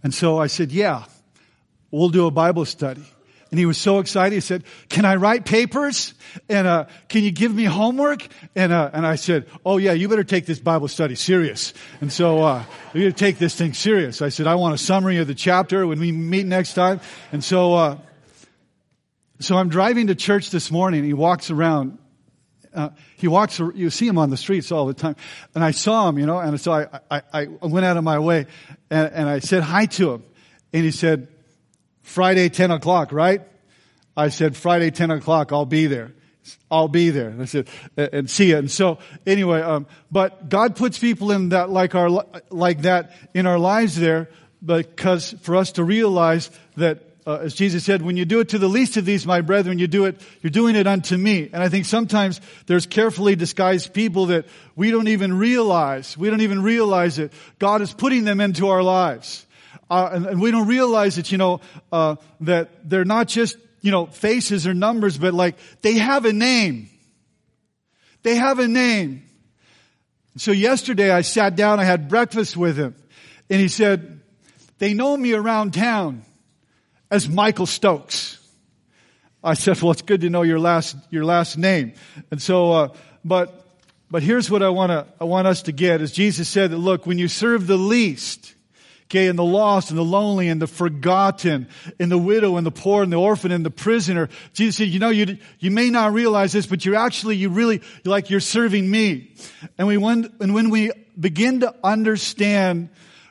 And 0.03 0.15
so 0.15 0.39
I 0.39 0.47
said, 0.47 0.71
yeah, 0.71 1.05
we'll 1.91 2.11
do 2.11 2.27
a 2.27 2.31
Bible 2.31 2.65
study. 2.65 3.05
And 3.51 3.59
he 3.61 3.67
was 3.67 3.79
so 3.79 4.01
excited. 4.01 4.35
He 4.35 4.41
said, 4.41 4.65
"Can 4.89 5.05
I 5.05 5.15
write 5.15 5.45
papers? 5.45 6.15
And 6.49 6.67
uh, 6.67 6.87
can 7.09 7.23
you 7.23 7.31
give 7.31 7.55
me 7.55 7.63
homework?" 7.63 8.27
And 8.57 8.73
uh, 8.73 8.91
and 8.93 9.07
I 9.07 9.15
said, 9.15 9.47
"Oh 9.65 9.77
yeah, 9.77 9.93
you 9.93 10.09
better 10.09 10.25
take 10.25 10.45
this 10.45 10.59
Bible 10.59 10.89
study 10.89 11.15
serious." 11.15 11.73
And 12.01 12.13
so 12.13 12.43
uh, 12.43 12.65
you 12.95 13.05
to 13.05 13.13
take 13.13 13.39
this 13.39 13.55
thing 13.55 13.73
serious. 13.73 14.23
I 14.23 14.31
said, 14.31 14.49
"I 14.49 14.57
want 14.57 14.75
a 14.75 14.79
summary 14.79 15.19
of 15.19 15.29
the 15.29 15.37
chapter 15.37 15.87
when 15.87 16.01
we 16.01 16.11
meet 16.11 16.47
next 16.47 16.75
time." 16.75 16.99
And 17.31 17.45
so 17.45 17.75
uh, 17.75 17.99
so 19.39 19.57
I'm 19.57 19.69
driving 19.69 20.09
to 20.09 20.17
church 20.17 20.51
this 20.51 20.73
morning. 20.73 21.05
He 21.05 21.13
walks 21.15 21.53
around. 21.53 21.99
Uh, 22.75 22.91
he 23.17 23.29
walks. 23.29 23.59
You 23.59 23.91
see 23.91 24.07
him 24.07 24.19
on 24.19 24.31
the 24.31 24.37
streets 24.37 24.73
all 24.73 24.87
the 24.87 24.95
time, 24.95 25.17
and 25.55 25.63
I 25.63 25.71
saw 25.71 26.09
him. 26.09 26.19
You 26.19 26.27
know, 26.27 26.39
and 26.39 26.61
so 26.61 26.73
I 26.73 27.01
I, 27.11 27.23
I 27.33 27.47
went 27.67 27.87
out 27.87 27.97
of 27.97 28.05
my 28.05 28.19
way, 28.19 28.47
and, 28.91 29.13
and 29.13 29.29
I 29.29 29.39
said 29.39 29.63
hi 29.63 29.87
to 29.87 30.13
him, 30.13 30.25
and 30.73 30.85
he 30.85 30.91
said 30.91 31.29
Friday, 32.05 32.51
10 32.51 32.71
o'clock, 32.71 33.13
right? 33.13 33.41
I 34.17 34.29
said, 34.29 34.57
Friday, 34.57 34.91
10 34.91 35.11
o'clock, 35.11 35.53
I'll 35.53 35.65
be 35.65 35.87
there. 35.87 36.13
I'll 36.71 36.89
be 36.89 37.11
there. 37.11 37.31
And 37.31 37.43
I 37.43 37.47
said, 37.47 37.69
and 37.97 38.29
see 38.29 38.53
it. 38.53 38.59
And 38.59 38.71
so, 38.71 38.99
anyway, 39.27 39.63
um, 39.63 39.87
but 40.13 40.49
God 40.51 40.77
puts 40.77 40.99
people 40.99 41.33
in 41.33 41.49
that, 41.49 41.71
like 41.71 41.95
our, 41.95 42.27
like 42.51 42.83
that 42.83 43.13
in 43.33 43.47
our 43.47 43.59
lives 43.59 43.97
there, 43.97 44.29
because 44.65 45.35
for 45.41 45.57
us 45.57 45.73
to 45.73 45.85
realize 45.85 46.51
that, 46.77 47.03
uh, 47.27 47.39
as 47.43 47.55
Jesus 47.55 47.85
said, 47.85 48.03
when 48.03 48.17
you 48.17 48.25
do 48.25 48.41
it 48.41 48.51
to 48.51 48.59
the 48.59 48.69
least 48.69 48.97
of 48.97 49.05
these, 49.05 49.27
my 49.27 49.41
brethren, 49.41 49.79
you 49.79 49.87
do 49.87 50.05
it, 50.05 50.21
you're 50.43 50.51
doing 50.51 50.77
it 50.77 50.87
unto 50.87 51.17
me. 51.17 51.49
And 51.53 51.63
I 51.63 51.69
think 51.69 51.87
sometimes 51.87 52.41
there's 52.67 52.87
carefully 52.87 53.35
disguised 53.35 53.95
people 53.95 54.27
that 54.27 54.47
we 54.77 54.91
don't 54.91 55.09
even 55.09 55.33
realize, 55.39 56.19
we 56.19 56.29
don't 56.29 56.43
even 56.43 56.63
realize 56.63 57.19
it. 57.19 57.33
God 57.59 57.81
is 57.81 57.93
putting 57.93 58.25
them 58.25 58.41
into 58.41 58.69
our 58.69 58.83
lives 58.83 59.47
uh, 59.91 60.11
and, 60.13 60.27
and, 60.27 60.41
we 60.41 60.51
don't 60.51 60.67
realize 60.67 61.17
that, 61.17 61.31
you 61.31 61.39
know, 61.39 61.61
uh, 61.93 62.17
that 62.41 62.89
they're 62.89 63.05
not 63.05 63.29
just, 63.29 63.57
you 63.81 63.91
know, 63.91 64.07
faces 64.07 64.67
or 64.67 64.75
numbers, 64.75 65.19
but 65.19 65.35
like 65.35 65.57
they 65.83 65.95
have 65.95 66.25
a 66.25 66.33
name. 66.33 66.89
They 68.23 68.37
have 68.37 68.59
a 68.59 68.69
name. 68.69 69.23
So 70.37 70.53
yesterday 70.53 71.11
I 71.11 71.21
sat 71.21 71.55
down, 71.55 71.81
I 71.81 71.85
had 71.85 72.09
breakfast 72.09 72.57
with 72.57 72.77
him, 72.77 72.95
and 73.51 73.61
he 73.61 73.69
said, 73.69 74.21
they 74.79 74.95
know 74.95 75.17
me 75.17 75.33
around 75.33 75.75
town 75.75 76.23
as 77.11 77.29
Michael 77.29 77.67
Stokes. 77.67 78.39
I 79.43 79.55
said, 79.55 79.81
well, 79.83 79.93
it's 79.93 80.03
good 80.03 80.23
to 80.23 80.31
know 80.31 80.43
your 80.43 80.59
last, 80.59 80.97
your 81.11 81.25
last 81.25 81.59
name. 81.59 81.93
And 82.31 82.41
so, 82.41 82.73
uh, 82.73 82.89
but, 83.25 83.67
but 84.11 84.23
here's 84.23 84.51
what 84.51 84.63
I 84.63 84.71
want 84.71 84.91
to, 84.91 85.07
I 85.21 85.25
want 85.25 85.47
us 85.47 85.63
to 85.63 85.73
get 85.73 86.01
is 86.01 86.13
Jesus 86.13 86.49
said 86.49 86.71
that, 86.71 86.79
look, 86.79 87.07
when 87.07 87.19
you 87.19 87.29
serve 87.29 87.67
the 87.67 87.77
least, 87.77 88.55
Okay, 89.11 89.29
and 89.29 89.39
the 89.39 89.45
lost 89.45 89.91
and 89.91 89.99
the 89.99 90.05
lonely 90.05 90.49
and 90.49 90.61
the 90.61 90.67
forgotten 90.67 91.69
and 92.01 92.11
the 92.11 92.19
widow 92.19 92.57
and 92.57 92.67
the 92.67 92.73
poor 92.73 93.03
and 93.03 93.13
the 93.13 93.17
orphan 93.17 93.53
and 93.53 93.65
the 93.65 93.71
prisoner. 93.71 94.29
Jesus 94.55 94.77
said, 94.77 94.89
you 94.89 94.99
know, 94.99 95.11
you, 95.11 95.39
you 95.61 95.71
may 95.71 95.91
not 95.91 96.13
realize 96.13 96.53
this, 96.53 96.67
but 96.67 96.85
you're 96.85 96.97
actually, 96.97 97.37
you 97.37 97.51
really, 97.51 97.83
like 98.05 98.31
you're 98.31 98.41
serving 98.41 98.91
me. 98.91 99.33
And 99.77 99.87
we, 99.87 99.99
when, 99.99 100.33
and 100.41 100.55
when 100.55 100.71
we 100.71 100.91
begin 101.21 101.61
to 101.61 101.75
understand 101.85 102.89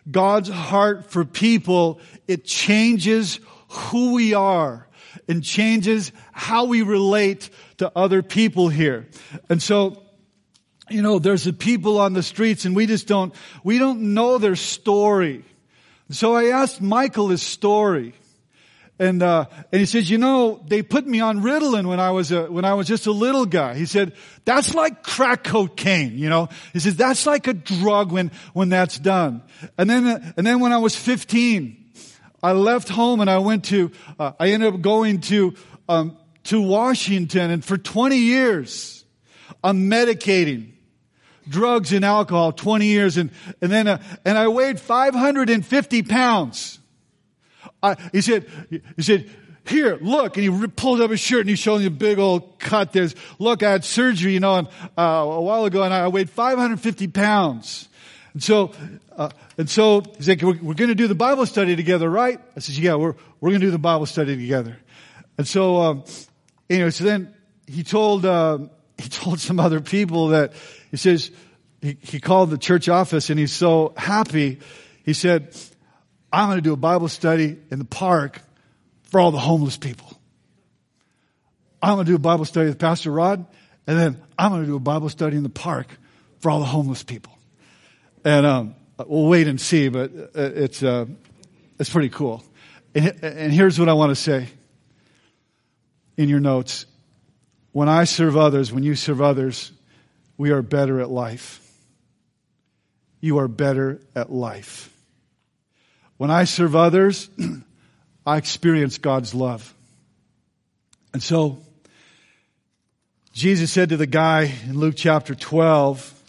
God's 0.10 0.48
heart 0.48 1.12
for 1.12 1.26
people, 1.26 2.00
it 2.28 2.46
changes 2.46 3.40
who 3.74 4.14
we 4.14 4.34
are 4.34 4.88
and 5.28 5.44
changes 5.44 6.12
how 6.32 6.66
we 6.66 6.82
relate 6.82 7.50
to 7.78 7.92
other 7.96 8.22
people 8.22 8.70
here. 8.70 9.08
And 9.50 9.62
so, 9.62 10.04
you 10.90 11.02
know, 11.02 11.20
there's 11.20 11.44
the 11.44 11.54
people 11.54 12.00
on 12.00 12.14
the 12.14 12.24
streets 12.24 12.66
and 12.66 12.76
we 12.76 12.86
just 12.86 13.08
don't, 13.08 13.34
we 13.64 13.78
don't 13.78 14.14
know 14.14 14.38
their 14.38 14.56
story. 14.56 15.44
So 16.10 16.36
I 16.36 16.46
asked 16.46 16.82
Michael 16.82 17.30
his 17.30 17.42
story. 17.42 18.14
And, 19.00 19.24
uh, 19.24 19.46
and 19.72 19.80
he 19.80 19.86
says, 19.86 20.10
you 20.10 20.20
know, 20.20 20.64
they 20.68 20.84
put 20.84 21.08
me 21.08 21.20
on 21.20 21.42
Ritalin 21.42 21.88
when 21.88 22.00
I 22.00 22.12
was 22.12 22.32
a, 22.32 22.44
when 22.44 22.64
I 22.64 22.76
was 22.76 22.88
just 22.88 23.08
a 23.08 23.12
little 23.12 23.46
guy. 23.46 23.74
He 23.74 23.88
said, 23.88 24.14
that's 24.46 24.76
like 24.76 25.02
crack 25.02 25.44
cocaine, 25.44 26.18
you 26.18 26.30
know. 26.30 26.50
He 26.74 26.80
says, 26.80 26.96
that's 26.96 27.26
like 27.26 27.48
a 27.48 27.54
drug 27.54 28.12
when, 28.12 28.32
when 28.54 28.70
that's 28.70 29.00
done. 29.00 29.42
And 29.80 29.90
then, 29.90 30.34
and 30.38 30.46
then 30.46 30.60
when 30.60 30.72
I 30.72 30.78
was 30.78 30.96
15, 30.96 31.83
I 32.44 32.52
left 32.52 32.90
home 32.90 33.22
and 33.22 33.30
I 33.30 33.38
went 33.38 33.64
to, 33.66 33.90
uh, 34.20 34.34
I 34.38 34.50
ended 34.50 34.74
up 34.74 34.82
going 34.82 35.22
to, 35.22 35.56
um, 35.88 36.18
to 36.46 36.62
Washington 36.62 37.50
and 37.50 37.64
for 37.64 37.78
20 37.78 38.18
years, 38.18 39.06
I'm 39.64 39.90
medicating 39.90 40.74
drugs 41.48 41.94
and 41.94 42.04
alcohol 42.04 42.52
20 42.52 42.86
years 42.86 43.16
and, 43.16 43.32
and 43.62 43.72
then, 43.72 43.88
uh, 43.88 44.04
and 44.26 44.38
I 44.38 44.50
weighed 44.50 44.78
550 44.78 46.04
pounds. 46.04 46.80
I, 47.82 47.96
he 48.12 48.20
said, 48.20 48.46
he 48.70 49.02
said, 49.02 49.30
here, 49.66 49.98
look, 50.02 50.36
and 50.36 50.62
he 50.62 50.68
pulled 50.68 51.00
up 51.00 51.12
his 51.12 51.22
shirt 51.22 51.42
and 51.42 51.50
he 51.50 51.56
showed 51.56 51.80
me 51.80 51.86
a 51.86 51.92
big 51.92 52.20
old 52.20 52.60
cut. 52.60 52.92
There's, 52.92 53.16
look, 53.40 53.64
I 53.64 53.72
had 53.72 53.86
surgery, 53.86 54.34
you 54.34 54.42
know, 54.42 54.56
and, 54.56 54.68
uh, 54.98 55.02
a 55.02 55.42
while 55.42 55.64
ago 55.64 55.84
and 55.84 55.94
I 55.94 56.10
weighed 56.10 56.30
550 56.30 57.08
pounds. 57.08 57.88
And 58.34 58.42
so, 58.42 58.72
uh, 59.16 59.30
and 59.58 59.70
so 59.70 60.02
he's 60.18 60.28
like, 60.28 60.42
we're, 60.42 60.58
we're 60.62 60.74
going 60.74 60.90
to 60.90 60.96
do 60.96 61.08
the 61.08 61.16
Bible 61.16 61.46
study 61.46 61.76
together, 61.76 62.10
right? 62.10 62.40
I 62.56 62.60
said, 62.60 62.76
yeah, 62.76 62.96
we're, 62.96 63.16
we're 63.40 63.50
going 63.52 63.62
to 63.62 63.68
do 63.68 63.72
the 63.72 63.78
Bible 63.78 64.06
study 64.06 64.36
together. 64.36 64.78
And 65.38 65.48
so, 65.48 65.78
um, 65.78 66.04
anyway, 66.70 66.90
so 66.90 67.04
then 67.04 67.34
he 67.68 67.84
told, 67.84 68.26
uh, 68.26 68.60
he 68.98 69.10
told 69.10 69.40
some 69.40 69.60
other 69.60 69.80
people 69.80 70.30
that 70.30 70.54
he 70.92 70.98
says, 70.98 71.32
he, 71.82 71.98
he 72.02 72.20
called 72.20 72.50
the 72.50 72.58
church 72.58 72.90
office 72.90 73.30
and 73.30 73.38
he's 73.38 73.54
so 73.54 73.94
happy. 73.98 74.60
He 75.04 75.14
said, 75.14 75.56
I'm 76.32 76.48
going 76.48 76.58
to 76.58 76.64
do 76.64 76.74
a 76.74 76.78
Bible 76.78 77.10
study 77.10 77.58
in 77.70 77.78
the 77.78 77.86
park 77.86 78.42
for 79.04 79.20
all 79.20 79.32
the 79.32 79.40
homeless 79.40 79.78
people. 79.78 80.08
I'm 81.82 81.96
going 81.96 82.06
to 82.06 82.12
do 82.12 82.16
a 82.16 82.20
Bible 82.20 82.46
study 82.46 82.70
with 82.70 82.80
Pastor 82.80 83.12
Rod 83.12 83.46
And 83.86 84.00
then 84.00 84.22
I'm 84.40 84.52
going 84.52 84.62
to 84.62 84.68
do 84.68 84.78
a 84.78 84.80
Bible 84.80 85.10
study 85.10 85.36
in 85.36 85.44
the 85.44 85.50
park 85.50 85.88
for 86.40 86.50
all 86.50 86.60
the 86.60 86.66
homeless 86.66 87.04
people. 87.04 87.33
And 88.24 88.46
um, 88.46 88.76
we'll 88.98 89.28
wait 89.28 89.48
and 89.48 89.60
see, 89.60 89.90
but 89.90 90.12
uh, 90.14 90.28
it's, 90.36 90.82
uh, 90.82 91.06
it's 91.80 91.90
pretty 91.90 92.10
cool. 92.10 92.44
And, 92.96 93.24
and 93.24 93.52
here's 93.52 93.80
what 93.80 93.90
I 93.90 93.94
want 93.94 94.12
to 94.12 94.16
say 94.16 94.48
in 96.16 96.30
your 96.30 96.40
notes. 96.40 96.86
When 97.72 97.90
I 97.90 98.04
serve 98.04 98.38
others, 98.38 98.72
when 98.72 98.84
you 98.84 98.96
serve 98.96 99.22
others, 99.22 99.72
we 100.38 100.52
are 100.52 100.62
better 100.62 101.02
at 101.02 101.10
life. 101.10 101.60
You 103.20 103.40
are 103.40 103.48
better 103.48 104.00
at 104.16 104.32
life. 104.32 104.90
When 106.18 106.30
I 106.30 106.44
serve 106.44 106.76
others, 106.76 107.30
I 108.26 108.38
experience 108.38 109.00
God's 109.00 109.34
love. 109.34 109.74
And 111.14 111.22
so, 111.22 111.62
Jesus 113.34 113.72
said 113.72 113.90
to 113.90 113.98
the 113.98 114.08
guy 114.08 114.54
in 114.66 114.78
Luke 114.78 114.96
chapter 114.96 115.36
12 115.36 116.23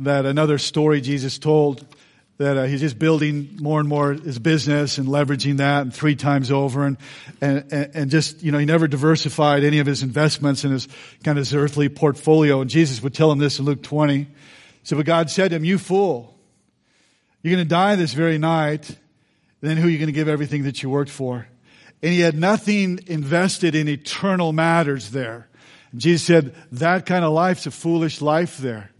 that 0.00 0.26
another 0.26 0.58
story 0.58 1.00
Jesus 1.00 1.38
told 1.38 1.84
that 2.38 2.56
uh, 2.56 2.64
he's 2.64 2.80
just 2.80 2.98
building 2.98 3.56
more 3.60 3.80
and 3.80 3.88
more 3.88 4.12
his 4.12 4.38
business 4.38 4.98
and 4.98 5.08
leveraging 5.08 5.56
that 5.56 5.82
and 5.82 5.92
three 5.92 6.14
times 6.14 6.52
over 6.52 6.84
and, 6.84 6.96
and, 7.40 7.72
and 7.72 8.10
just, 8.10 8.42
you 8.44 8.52
know, 8.52 8.58
he 8.58 8.64
never 8.64 8.86
diversified 8.86 9.64
any 9.64 9.80
of 9.80 9.86
his 9.86 10.04
investments 10.04 10.64
in 10.64 10.70
his 10.70 10.86
kind 11.24 11.36
of 11.36 11.42
his 11.42 11.52
earthly 11.52 11.88
portfolio. 11.88 12.60
And 12.60 12.70
Jesus 12.70 13.02
would 13.02 13.12
tell 13.12 13.32
him 13.32 13.40
this 13.40 13.58
in 13.58 13.64
Luke 13.64 13.82
20. 13.82 14.28
So, 14.84 14.96
but 14.96 15.04
God 15.04 15.30
said 15.30 15.50
to 15.50 15.56
him, 15.56 15.64
you 15.64 15.78
fool, 15.78 16.32
you're 17.42 17.54
going 17.54 17.64
to 17.64 17.68
die 17.68 17.96
this 17.96 18.14
very 18.14 18.38
night. 18.38 18.96
Then 19.60 19.76
who 19.76 19.88
are 19.88 19.90
you 19.90 19.98
going 19.98 20.06
to 20.06 20.12
give 20.12 20.28
everything 20.28 20.62
that 20.62 20.80
you 20.80 20.90
worked 20.90 21.10
for? 21.10 21.48
And 22.02 22.12
he 22.12 22.20
had 22.20 22.38
nothing 22.38 23.00
invested 23.08 23.74
in 23.74 23.88
eternal 23.88 24.52
matters 24.52 25.10
there. 25.10 25.48
And 25.90 26.00
Jesus 26.00 26.24
said, 26.24 26.54
that 26.72 27.04
kind 27.04 27.24
of 27.24 27.32
life's 27.32 27.66
a 27.66 27.72
foolish 27.72 28.20
life 28.20 28.58
there. 28.58 28.92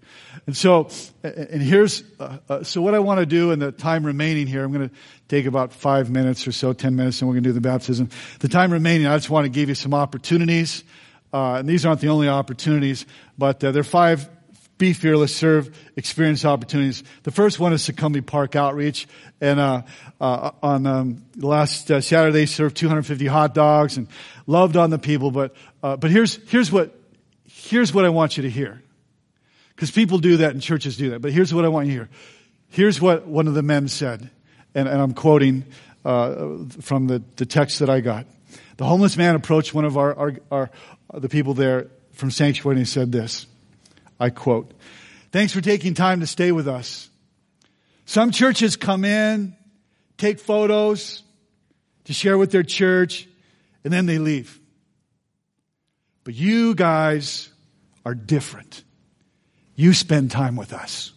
And 0.47 0.57
so, 0.57 0.89
and 1.23 1.63
here's, 1.63 2.03
uh, 2.19 2.39
uh, 2.49 2.63
so 2.63 2.81
what 2.83 2.95
I 2.95 2.99
want 2.99 3.21
to 3.21 3.27
do 3.27 3.51
in 3.51 3.59
the 3.59 3.73
time 3.73 4.05
remaining 4.05 4.47
here, 4.47 4.65
I'm 4.65 4.73
going 4.73 4.89
to 4.89 4.95
take 5.29 5.47
about 5.47 5.73
five 5.73 6.11
minutes 6.11 6.47
or 6.47 6.53
so, 6.53 6.73
ten 6.73 6.97
minutes, 6.97 7.21
and 7.21 7.29
we're 7.29 7.35
going 7.35 7.45
to 7.45 7.51
do 7.51 7.55
the 7.55 7.61
baptism. 7.61 8.09
The 8.41 8.49
time 8.49 8.73
remaining, 8.73 9.07
I 9.07 9.17
just 9.17 9.31
want 9.31 9.45
to 9.45 9.51
give 9.51 9.69
you 9.69 9.75
some 9.75 9.95
opportunities. 9.95 10.85
Uh, 11.33 11.57
and 11.57 11.69
these 11.69 11.85
aren't 11.85 12.01
the 12.01 12.09
only 12.09 12.29
opportunities, 12.29 13.05
but 13.37 13.63
uh, 13.63 13.71
there 13.71 13.81
are 13.81 13.85
five 13.85 14.29
be 14.79 14.93
fearless, 14.93 15.35
serve, 15.35 15.77
experience 15.97 16.45
opportunities. 16.45 17.03
The 17.25 17.33
first 17.33 17.59
one 17.59 17.73
is 17.73 17.83
Succumbia 17.83 18.25
Park 18.25 18.55
Outreach. 18.55 19.09
And, 19.41 19.61
uh, 19.61 19.83
uh, 20.21 20.53
on, 20.63 20.87
um, 20.87 21.25
last 21.37 21.91
uh, 21.91 22.01
Saturday, 22.01 22.47
served 22.47 22.77
250 22.77 23.27
hot 23.27 23.55
dogs 23.55 23.97
and 23.97 24.07
loved 24.47 24.77
on 24.77 24.91
the 24.91 24.99
people. 24.99 25.31
But, 25.33 25.55
uh, 25.83 25.97
but 25.97 26.11
here's, 26.11 26.37
here's 26.49 26.73
what, 26.73 26.97
here's 27.45 27.93
what 27.93 28.05
I 28.05 28.09
want 28.09 28.37
you 28.37 28.45
to 28.45 28.51
hear. 28.51 28.83
Because 29.79 29.93
people 29.93 30.19
do 30.19 30.39
that 30.39 30.51
and 30.51 30.61
churches 30.61 30.97
do 30.97 31.11
that. 31.11 31.23
But 31.23 31.31
here's 31.31 31.55
what 31.55 31.65
I 31.65 31.69
want 31.69 31.87
you 31.87 31.93
to 31.93 31.99
hear. 32.01 32.09
Here's 32.71 33.01
what 33.01 33.29
one 33.29 33.47
of 33.47 33.55
the 33.55 33.63
men 33.63 33.87
said. 33.87 34.29
And, 34.75 34.89
and 34.89 35.01
I'm 35.01 35.15
quoting, 35.15 35.67
uh, 36.05 36.65
from 36.81 37.07
the, 37.07 37.23
the 37.37 37.47
text 37.47 37.79
that 37.79 37.89
I 37.89 38.01
got. 38.01 38.27
The 38.77 38.85
homeless 38.85 39.17
man 39.17 39.37
approached 39.37 39.75
one 39.75 39.85
of 39.85 39.97
our, 39.97 40.17
our, 40.19 40.35
our 40.51 40.71
the 41.15 41.29
people 41.29 41.55
there 41.55 41.93
from 42.11 42.33
Sanctuary 42.33 42.75
and 42.75 42.81
he 42.81 42.91
said 42.91 43.13
this. 43.13 43.47
I 44.19 44.31
quote, 44.31 44.73
Thanks 45.31 45.53
for 45.53 45.61
taking 45.61 45.95
time 45.95 46.19
to 46.19 46.27
stay 46.27 46.51
with 46.51 46.67
us. 46.67 47.09
Some 48.05 48.33
churches 48.33 48.75
come 48.75 49.05
in, 49.05 49.55
take 50.17 50.41
photos 50.41 51.23
to 52.07 52.13
share 52.13 52.37
with 52.37 52.51
their 52.51 52.65
church, 52.65 53.29
and 53.85 53.93
then 53.93 54.07
they 54.07 54.19
leave. 54.19 54.59
But 56.25 56.35
you 56.35 56.75
guys 56.75 57.49
are 58.05 58.17
different. 58.17 58.83
You 59.79 59.95
spend 59.95 60.33
time 60.33 60.57
with 60.57 60.73
us. 60.73 61.13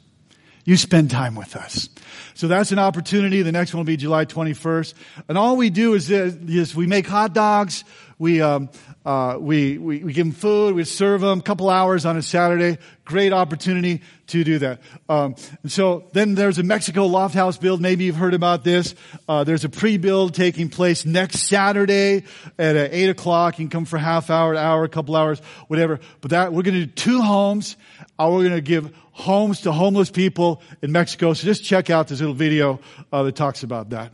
You 0.65 0.77
spend 0.77 1.09
time 1.09 1.33
with 1.33 1.55
us. 1.55 1.89
So 2.35 2.47
that's 2.47 2.71
an 2.71 2.77
opportunity. 2.77 3.41
The 3.41 3.51
next 3.51 3.73
one 3.73 3.79
will 3.79 3.85
be 3.85 3.97
July 3.97 4.25
21st. 4.25 4.93
And 5.27 5.35
all 5.35 5.57
we 5.57 5.71
do 5.71 5.95
is, 5.95 6.11
is 6.11 6.75
we 6.75 6.85
make 6.85 7.07
hot 7.07 7.33
dogs. 7.33 7.83
We, 8.21 8.39
um, 8.39 8.69
uh, 9.03 9.37
we, 9.39 9.79
we, 9.79 10.03
we, 10.03 10.13
give 10.13 10.27
them 10.27 10.31
food. 10.31 10.75
We 10.75 10.83
serve 10.83 11.21
them 11.21 11.39
a 11.39 11.41
couple 11.41 11.71
hours 11.71 12.05
on 12.05 12.17
a 12.17 12.21
Saturday. 12.21 12.77
Great 13.03 13.33
opportunity 13.33 14.03
to 14.27 14.43
do 14.43 14.59
that. 14.59 14.79
Um, 15.09 15.33
and 15.63 15.71
so 15.71 16.03
then 16.13 16.35
there's 16.35 16.59
a 16.59 16.63
Mexico 16.63 17.07
Loft 17.07 17.33
House 17.33 17.57
build. 17.57 17.81
Maybe 17.81 18.03
you've 18.03 18.15
heard 18.15 18.35
about 18.35 18.63
this. 18.63 18.93
Uh, 19.27 19.43
there's 19.43 19.65
a 19.65 19.69
pre-build 19.69 20.35
taking 20.35 20.69
place 20.69 21.03
next 21.03 21.47
Saturday 21.47 22.25
at 22.59 22.75
uh, 22.75 22.89
8 22.91 23.09
o'clock. 23.09 23.57
You 23.57 23.65
can 23.65 23.71
come 23.71 23.85
for 23.85 23.97
half 23.97 24.29
hour, 24.29 24.55
hour, 24.55 24.83
a 24.83 24.89
couple 24.89 25.15
hours, 25.15 25.39
whatever. 25.67 25.99
But 26.21 26.29
that, 26.29 26.53
we're 26.53 26.61
going 26.61 26.79
to 26.79 26.85
do 26.85 26.91
two 26.91 27.21
homes. 27.23 27.75
Uh, 28.19 28.29
we're 28.31 28.43
going 28.43 28.51
to 28.51 28.61
give 28.61 28.93
homes 29.13 29.61
to 29.61 29.71
homeless 29.71 30.11
people 30.11 30.61
in 30.83 30.91
Mexico. 30.91 31.33
So 31.33 31.45
just 31.45 31.63
check 31.63 31.89
out 31.89 32.07
this 32.07 32.19
little 32.19 32.35
video 32.35 32.81
uh, 33.11 33.23
that 33.23 33.35
talks 33.35 33.63
about 33.63 33.89
that. 33.89 34.11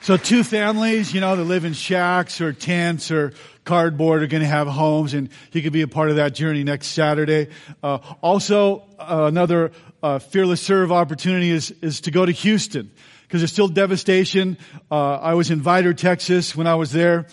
So 0.00 0.16
two 0.16 0.44
families, 0.44 1.12
you 1.12 1.20
know, 1.20 1.34
that 1.34 1.44
live 1.44 1.64
in 1.64 1.72
shacks 1.72 2.40
or 2.40 2.52
tents 2.52 3.10
or 3.10 3.32
cardboard 3.64 4.22
are 4.22 4.28
going 4.28 4.42
to 4.42 4.48
have 4.48 4.68
homes 4.68 5.12
and 5.12 5.28
you 5.52 5.60
could 5.60 5.72
be 5.72 5.82
a 5.82 5.88
part 5.88 6.08
of 6.10 6.16
that 6.16 6.34
journey 6.34 6.62
next 6.62 6.88
Saturday. 6.88 7.48
Uh, 7.82 7.98
also, 8.22 8.84
uh, 8.98 9.24
another 9.26 9.72
uh, 10.02 10.20
fearless 10.20 10.62
serve 10.62 10.92
opportunity 10.92 11.50
is, 11.50 11.72
is 11.82 12.00
to 12.02 12.12
go 12.12 12.24
to 12.24 12.32
Houston 12.32 12.90
because 13.22 13.40
there's 13.40 13.52
still 13.52 13.68
devastation. 13.68 14.56
Uh, 14.90 15.16
I 15.16 15.34
was 15.34 15.50
in 15.50 15.60
Vidor, 15.60 15.96
Texas 15.96 16.54
when 16.54 16.68
I 16.68 16.76
was 16.76 16.92
there 16.92 17.26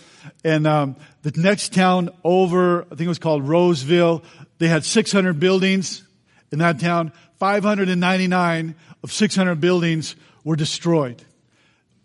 and 0.44 0.66
um, 0.66 0.96
the 1.22 1.32
next 1.40 1.72
town 1.72 2.10
over, 2.24 2.82
I 2.82 2.90
think 2.90 3.02
it 3.02 3.08
was 3.08 3.20
called 3.20 3.48
Roseville, 3.48 4.24
they 4.58 4.68
had 4.68 4.84
600 4.84 5.40
buildings 5.40 6.04
in 6.52 6.60
that 6.60 6.80
town. 6.80 7.12
599 7.40 8.76
of 9.04 9.12
600 9.12 9.62
buildings 9.62 10.16
were 10.44 10.56
destroyed 10.56 11.24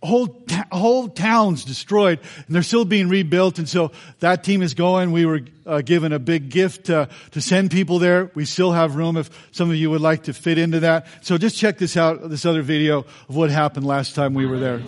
whole 0.02 0.42
whole 0.72 1.08
towns 1.08 1.64
destroyed 1.64 2.20
and 2.46 2.54
they're 2.54 2.62
still 2.62 2.84
being 2.84 3.08
rebuilt 3.08 3.58
and 3.58 3.68
so 3.68 3.92
that 4.20 4.42
team 4.44 4.62
is 4.62 4.74
going. 4.74 5.12
We 5.12 5.26
were 5.26 5.40
uh, 5.66 5.82
given 5.82 6.12
a 6.12 6.18
big 6.18 6.48
gift 6.48 6.88
uh, 6.88 7.06
to 7.32 7.40
send 7.40 7.70
people 7.70 7.98
there. 7.98 8.30
We 8.34 8.44
still 8.46 8.72
have 8.72 8.96
room 8.96 9.16
if 9.16 9.30
some 9.52 9.68
of 9.68 9.76
you 9.76 9.90
would 9.90 10.00
like 10.00 10.24
to 10.24 10.32
fit 10.32 10.58
into 10.58 10.80
that. 10.80 11.06
So 11.20 11.36
just 11.36 11.56
check 11.56 11.78
this 11.78 11.96
out 11.96 12.28
this 12.30 12.46
other 12.46 12.62
video 12.62 13.00
of 13.28 13.36
what 13.36 13.50
happened 13.50 13.86
last 13.86 14.14
time 14.14 14.32
we 14.32 14.46
were 14.46 14.58
there. 14.58 14.82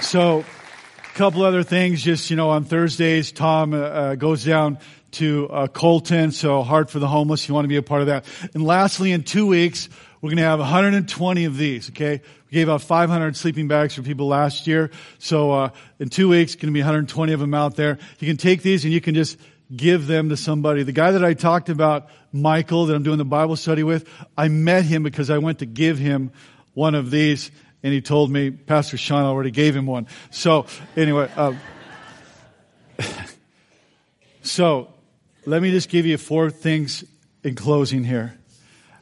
So 0.00 0.40
a 0.40 1.14
couple 1.14 1.42
other 1.42 1.62
things 1.62 2.02
just 2.02 2.28
you 2.28 2.36
know 2.36 2.50
on 2.50 2.64
thursdays 2.64 3.32
tom 3.32 3.72
uh, 3.72 3.78
uh 3.78 4.14
goes 4.16 4.44
down 4.44 4.78
to 5.12 5.48
uh, 5.48 5.66
colton 5.66 6.30
so 6.30 6.62
heart 6.62 6.90
for 6.90 6.98
the 6.98 7.08
homeless 7.08 7.48
you 7.48 7.54
want 7.54 7.64
to 7.64 7.68
be 7.68 7.76
a 7.76 7.82
part 7.82 8.02
of 8.02 8.08
that. 8.08 8.26
And 8.52 8.62
lastly 8.62 9.12
in 9.12 9.22
two 9.22 9.46
weeks 9.46 9.88
we're 10.20 10.30
going 10.30 10.38
to 10.38 10.44
have 10.44 10.58
120 10.58 11.44
of 11.44 11.56
these, 11.56 11.90
okay? 11.90 12.22
We 12.50 12.54
gave 12.54 12.68
out 12.68 12.82
500 12.82 13.36
sleeping 13.36 13.68
bags 13.68 13.94
for 13.94 14.02
people 14.02 14.26
last 14.28 14.66
year. 14.66 14.90
So, 15.18 15.52
uh, 15.52 15.70
in 15.98 16.08
two 16.08 16.28
weeks, 16.28 16.54
going 16.54 16.68
to 16.68 16.72
be 16.72 16.80
120 16.80 17.32
of 17.32 17.40
them 17.40 17.54
out 17.54 17.76
there. 17.76 17.98
You 18.18 18.26
can 18.26 18.36
take 18.36 18.62
these 18.62 18.84
and 18.84 18.92
you 18.92 19.00
can 19.00 19.14
just 19.14 19.38
give 19.74 20.06
them 20.06 20.28
to 20.30 20.36
somebody. 20.36 20.82
The 20.82 20.92
guy 20.92 21.10
that 21.10 21.24
I 21.24 21.34
talked 21.34 21.68
about, 21.68 22.08
Michael, 22.32 22.86
that 22.86 22.94
I'm 22.94 23.02
doing 23.02 23.18
the 23.18 23.24
Bible 23.24 23.56
study 23.56 23.82
with, 23.82 24.08
I 24.36 24.48
met 24.48 24.84
him 24.84 25.02
because 25.02 25.28
I 25.28 25.38
went 25.38 25.58
to 25.58 25.66
give 25.66 25.98
him 25.98 26.30
one 26.74 26.94
of 26.94 27.10
these 27.10 27.50
and 27.82 27.92
he 27.92 28.00
told 28.00 28.30
me 28.30 28.50
Pastor 28.50 28.96
Sean 28.96 29.24
already 29.24 29.50
gave 29.50 29.76
him 29.76 29.86
one. 29.86 30.06
So, 30.30 30.66
anyway, 30.96 31.30
um, 31.36 31.58
so 34.42 34.92
let 35.44 35.62
me 35.62 35.70
just 35.70 35.88
give 35.88 36.06
you 36.06 36.18
four 36.18 36.50
things 36.50 37.04
in 37.44 37.54
closing 37.54 38.02
here. 38.02 38.36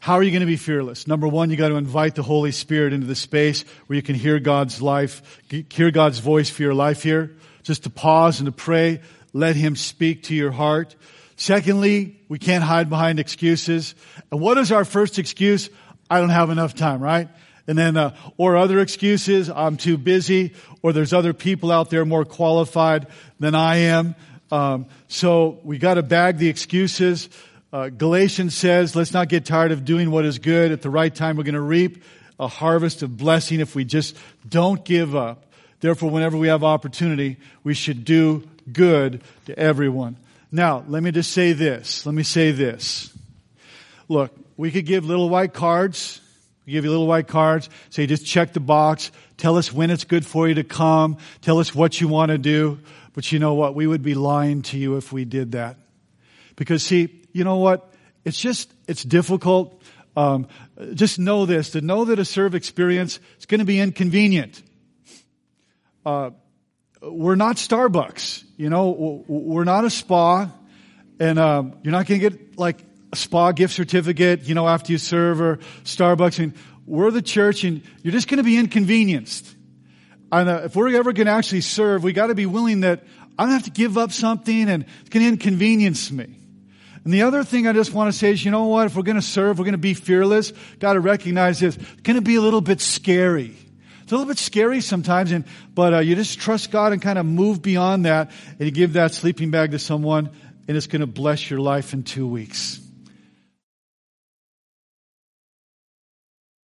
How 0.05 0.19
are 0.19 0.23
you 0.23 0.33
going 0.33 0.41
to 0.41 0.47
be 0.47 0.59
fearless? 0.59 1.07
Number 1.07 1.27
one, 1.27 1.49
you 1.49 1.57
got 1.57 1.71
to 1.71 1.77
invite 1.77 2.15
the 2.15 2.23
Holy 2.23 2.53
Spirit 2.53 2.93
into 2.93 3.07
the 3.07 3.15
space 3.15 3.65
where 3.87 3.97
you 3.97 4.03
can 4.03 4.15
hear 4.15 4.39
God's 4.39 4.83
life, 4.83 5.41
hear 5.71 5.91
God's 5.91 6.19
voice 6.19 6.51
for 6.51 6.61
your 6.61 6.75
life 6.75 7.03
here. 7.03 7.35
Just 7.63 7.85
to 7.85 7.91
pause 7.91 8.39
and 8.39 8.45
to 8.45 8.53
pray. 8.53 9.01
Let 9.33 9.57
Him 9.57 9.77
speak 9.77 10.25
to 10.25 10.35
your 10.35 10.51
heart. 10.51 10.95
Secondly, 11.37 12.21
we 12.29 12.39
can't 12.39 12.63
hide 12.63 12.91
behind 12.91 13.19
excuses. 13.19 13.95
And 14.31 14.43
what 14.43 14.59
is 14.59 14.71
our 14.73 14.85
first 14.85 15.19
excuse? 15.19 15.71
I 16.11 16.21
don't 16.21 16.29
have 16.29 16.51
enough 16.51 16.75
time, 16.75 17.01
right? 17.01 17.31
And 17.67 17.79
then, 17.79 17.97
uh, 17.97 18.15
or 18.37 18.59
other 18.59 18.81
excuses, 18.81 19.49
I'm 19.49 19.79
too 19.79 19.97
busy, 19.97 20.53
or 20.83 20.93
there's 20.93 21.15
other 21.15 21.33
people 21.33 21.73
out 21.73 21.89
there 21.89 22.05
more 22.05 22.27
qualified 22.27 23.07
than 23.41 23.55
I 23.55 23.77
am. 23.77 24.17
Um, 24.53 24.85
so 25.09 25.61
we 25.65 25.79
got 25.79 25.95
to 25.95 26.03
bag 26.03 26.37
the 26.37 26.51
excuses. 26.51 27.31
Uh, 27.75 27.89
Galatians 27.89 28.55
says, 28.55 28.95
let's 28.95 29.13
not 29.13 29.29
get 29.29 29.45
tired 29.45 29.73
of 29.73 29.85
doing 29.85 30.13
what 30.13 30.25
is 30.25 30.39
good. 30.39 30.71
At 30.71 30.81
the 30.81 30.91
right 30.91 31.13
time, 31.13 31.37
we're 31.37 31.43
going 31.43 31.55
to 31.57 31.61
reap 31.61 32.05
a 32.39 32.47
harvest 32.47 33.03
of 33.03 33.17
blessing 33.17 33.59
if 33.59 33.75
we 33.75 33.85
just 33.85 34.17
don't 34.49 34.85
give 34.85 35.17
up. 35.17 35.53
Therefore, 35.81 36.09
whenever 36.09 36.37
we 36.37 36.47
have 36.47 36.63
opportunity, 36.63 37.37
we 37.65 37.75
should 37.75 38.05
do 38.05 38.49
good 38.73 39.23
to 39.47 39.59
everyone. 39.59 40.17
Now, 40.53 40.85
let 40.87 41.03
me 41.03 41.11
just 41.11 41.33
say 41.33 41.53
this. 41.53 42.07
Let 42.07 42.15
me 42.15 42.23
say 42.23 42.53
this. 42.53 43.13
Look, 44.09 44.31
we 44.57 44.71
could 44.71 44.87
give 44.87 45.05
little 45.05 45.29
white 45.29 45.53
cards. 45.53 46.21
We 46.67 46.75
give 46.75 46.85
you 46.85 46.93
little 46.93 47.09
white 47.09 47.27
cards. 47.27 47.69
Say, 47.91 48.07
just 48.07 48.25
check 48.25 48.53
the 48.53 48.61
box. 48.61 49.11
Tell 49.37 49.57
us 49.57 49.73
when 49.73 49.91
it's 49.91 50.05
good 50.05 50.25
for 50.25 50.47
you 50.47 50.55
to 50.55 50.65
come. 50.65 51.19
Tell 51.43 51.59
us 51.59 51.75
what 51.75 52.01
you 52.01 52.07
want 52.07 52.31
to 52.31 52.39
do. 52.39 52.79
But 53.15 53.33
you 53.33 53.41
know 53.41 53.55
what? 53.55 53.75
We 53.75 53.89
would 53.89 54.05
be 54.05 54.15
lying 54.15 54.63
to 54.63 54.79
you 54.79 54.97
if 54.97 55.13
we 55.13 55.25
did 55.25 55.53
that. 55.53 55.77
Because 56.55 56.85
see, 56.85 57.23
you 57.35 57.45
know 57.45 57.57
what? 57.57 57.93
It's 58.25 58.41
just, 58.41 58.73
it's 58.89 59.03
difficult. 59.03 59.83
Um, 60.17 60.47
just 60.95 61.19
know 61.19 61.45
this, 61.45 61.71
to 61.71 61.83
know 61.83 62.07
that 62.07 62.19
a 62.19 62.25
serve 62.25 62.55
experience 62.55 63.19
is 63.39 63.47
going 63.47 63.59
to 63.59 63.67
be 63.67 63.81
inconvenient. 63.81 64.63
Uh, 66.07 66.31
we're 67.03 67.35
not 67.35 67.57
Starbucks, 67.57 68.45
you 68.57 68.71
know, 68.71 69.25
we're 69.27 69.65
not 69.65 69.85
a 69.85 69.91
spa, 69.91 70.51
and 71.19 71.39
um, 71.39 71.75
you're 71.83 71.93
not 71.93 72.07
going 72.07 72.21
to 72.21 72.31
get 72.31 72.59
like 72.59 72.79
a 73.13 73.17
spa 73.17 73.53
gift 73.53 73.75
certificate, 73.75 74.45
you 74.45 74.55
know, 74.55 74.67
after 74.67 74.93
you 74.93 74.99
serve 74.99 75.41
or 75.41 75.59
Starbucks. 75.83 76.39
I 76.39 76.47
mean, 76.47 76.55
we're 76.87 77.11
the 77.11 77.21
church, 77.21 77.65
and 77.65 77.83
you're 78.03 78.13
just 78.13 78.29
going 78.29 78.39
to 78.39 78.45
be 78.45 78.57
inconvenienced. 78.57 79.55
And 80.31 80.49
uh, 80.49 80.63
if 80.65 80.77
we're 80.77 80.95
ever 80.97 81.13
going 81.13 81.27
to 81.27 81.33
actually 81.33 81.63
serve, 81.63 82.05
we 82.05 82.13
got 82.13 82.29
to 82.29 82.35
be 82.35 82.47
willing 82.47 82.81
that 82.81 83.03
I'm 83.39 83.49
going 83.49 83.59
to 83.59 83.65
have 83.65 83.75
to 83.75 83.83
give 83.83 83.99
up 83.99 84.13
something, 84.13 84.69
and 84.69 84.85
it's 85.01 85.09
going 85.11 85.25
to 85.25 85.29
inconvenience 85.29 86.11
me. 86.13 86.37
And 87.05 87.13
the 87.13 87.23
other 87.23 87.45
thing 87.45 87.67
I 87.67 87.73
just 87.73 87.93
want 87.93 88.13
to 88.13 88.19
say 88.19 88.31
is, 88.31 88.45
you 88.45 88.51
know 88.51 88.65
what? 88.65 88.87
If 88.87 88.97
we're 88.97 89.03
going 89.03 89.17
to 89.17 89.23
serve, 89.23 89.59
we're 89.59 89.67
going 89.67 89.73
to 89.73 89.79
be 89.79 89.95
fearless. 89.95 90.53
Got 90.79 90.95
to 90.95 91.01
recognize 91.01 91.61
this. 91.61 91.77
It's 91.77 92.01
going 92.03 92.17
to 92.17 92.23
be 92.23 92.37
a 92.37 92.41
little 92.41 92.63
bit 92.63 92.81
scary. 92.81 93.55
It's 94.03 94.13
a 94.13 94.17
little 94.17 94.29
bit 94.29 94.39
scary 94.39 94.83
sometimes, 94.83 95.33
and 95.33 95.45
but 95.75 95.95
uh, 95.95 95.99
you 96.01 96.15
just 96.15 96.39
trust 96.39 96.71
God 96.71 96.93
and 96.93 97.01
kind 97.01 97.19
of 97.19 97.25
move 97.25 97.63
beyond 97.63 98.05
that, 98.05 98.31
and 98.59 98.61
you 98.61 98.71
give 98.71 98.95
that 98.95 99.15
sleeping 99.15 99.51
bag 99.51 99.71
to 99.71 99.79
someone, 99.79 100.31
and 100.69 100.77
it's 100.77 100.87
going 100.87 101.01
to 101.01 101.07
bless 101.07 101.49
your 101.49 101.61
life 101.61 101.95
in 101.95 102.03
two 102.03 102.27
weeks. 102.27 102.84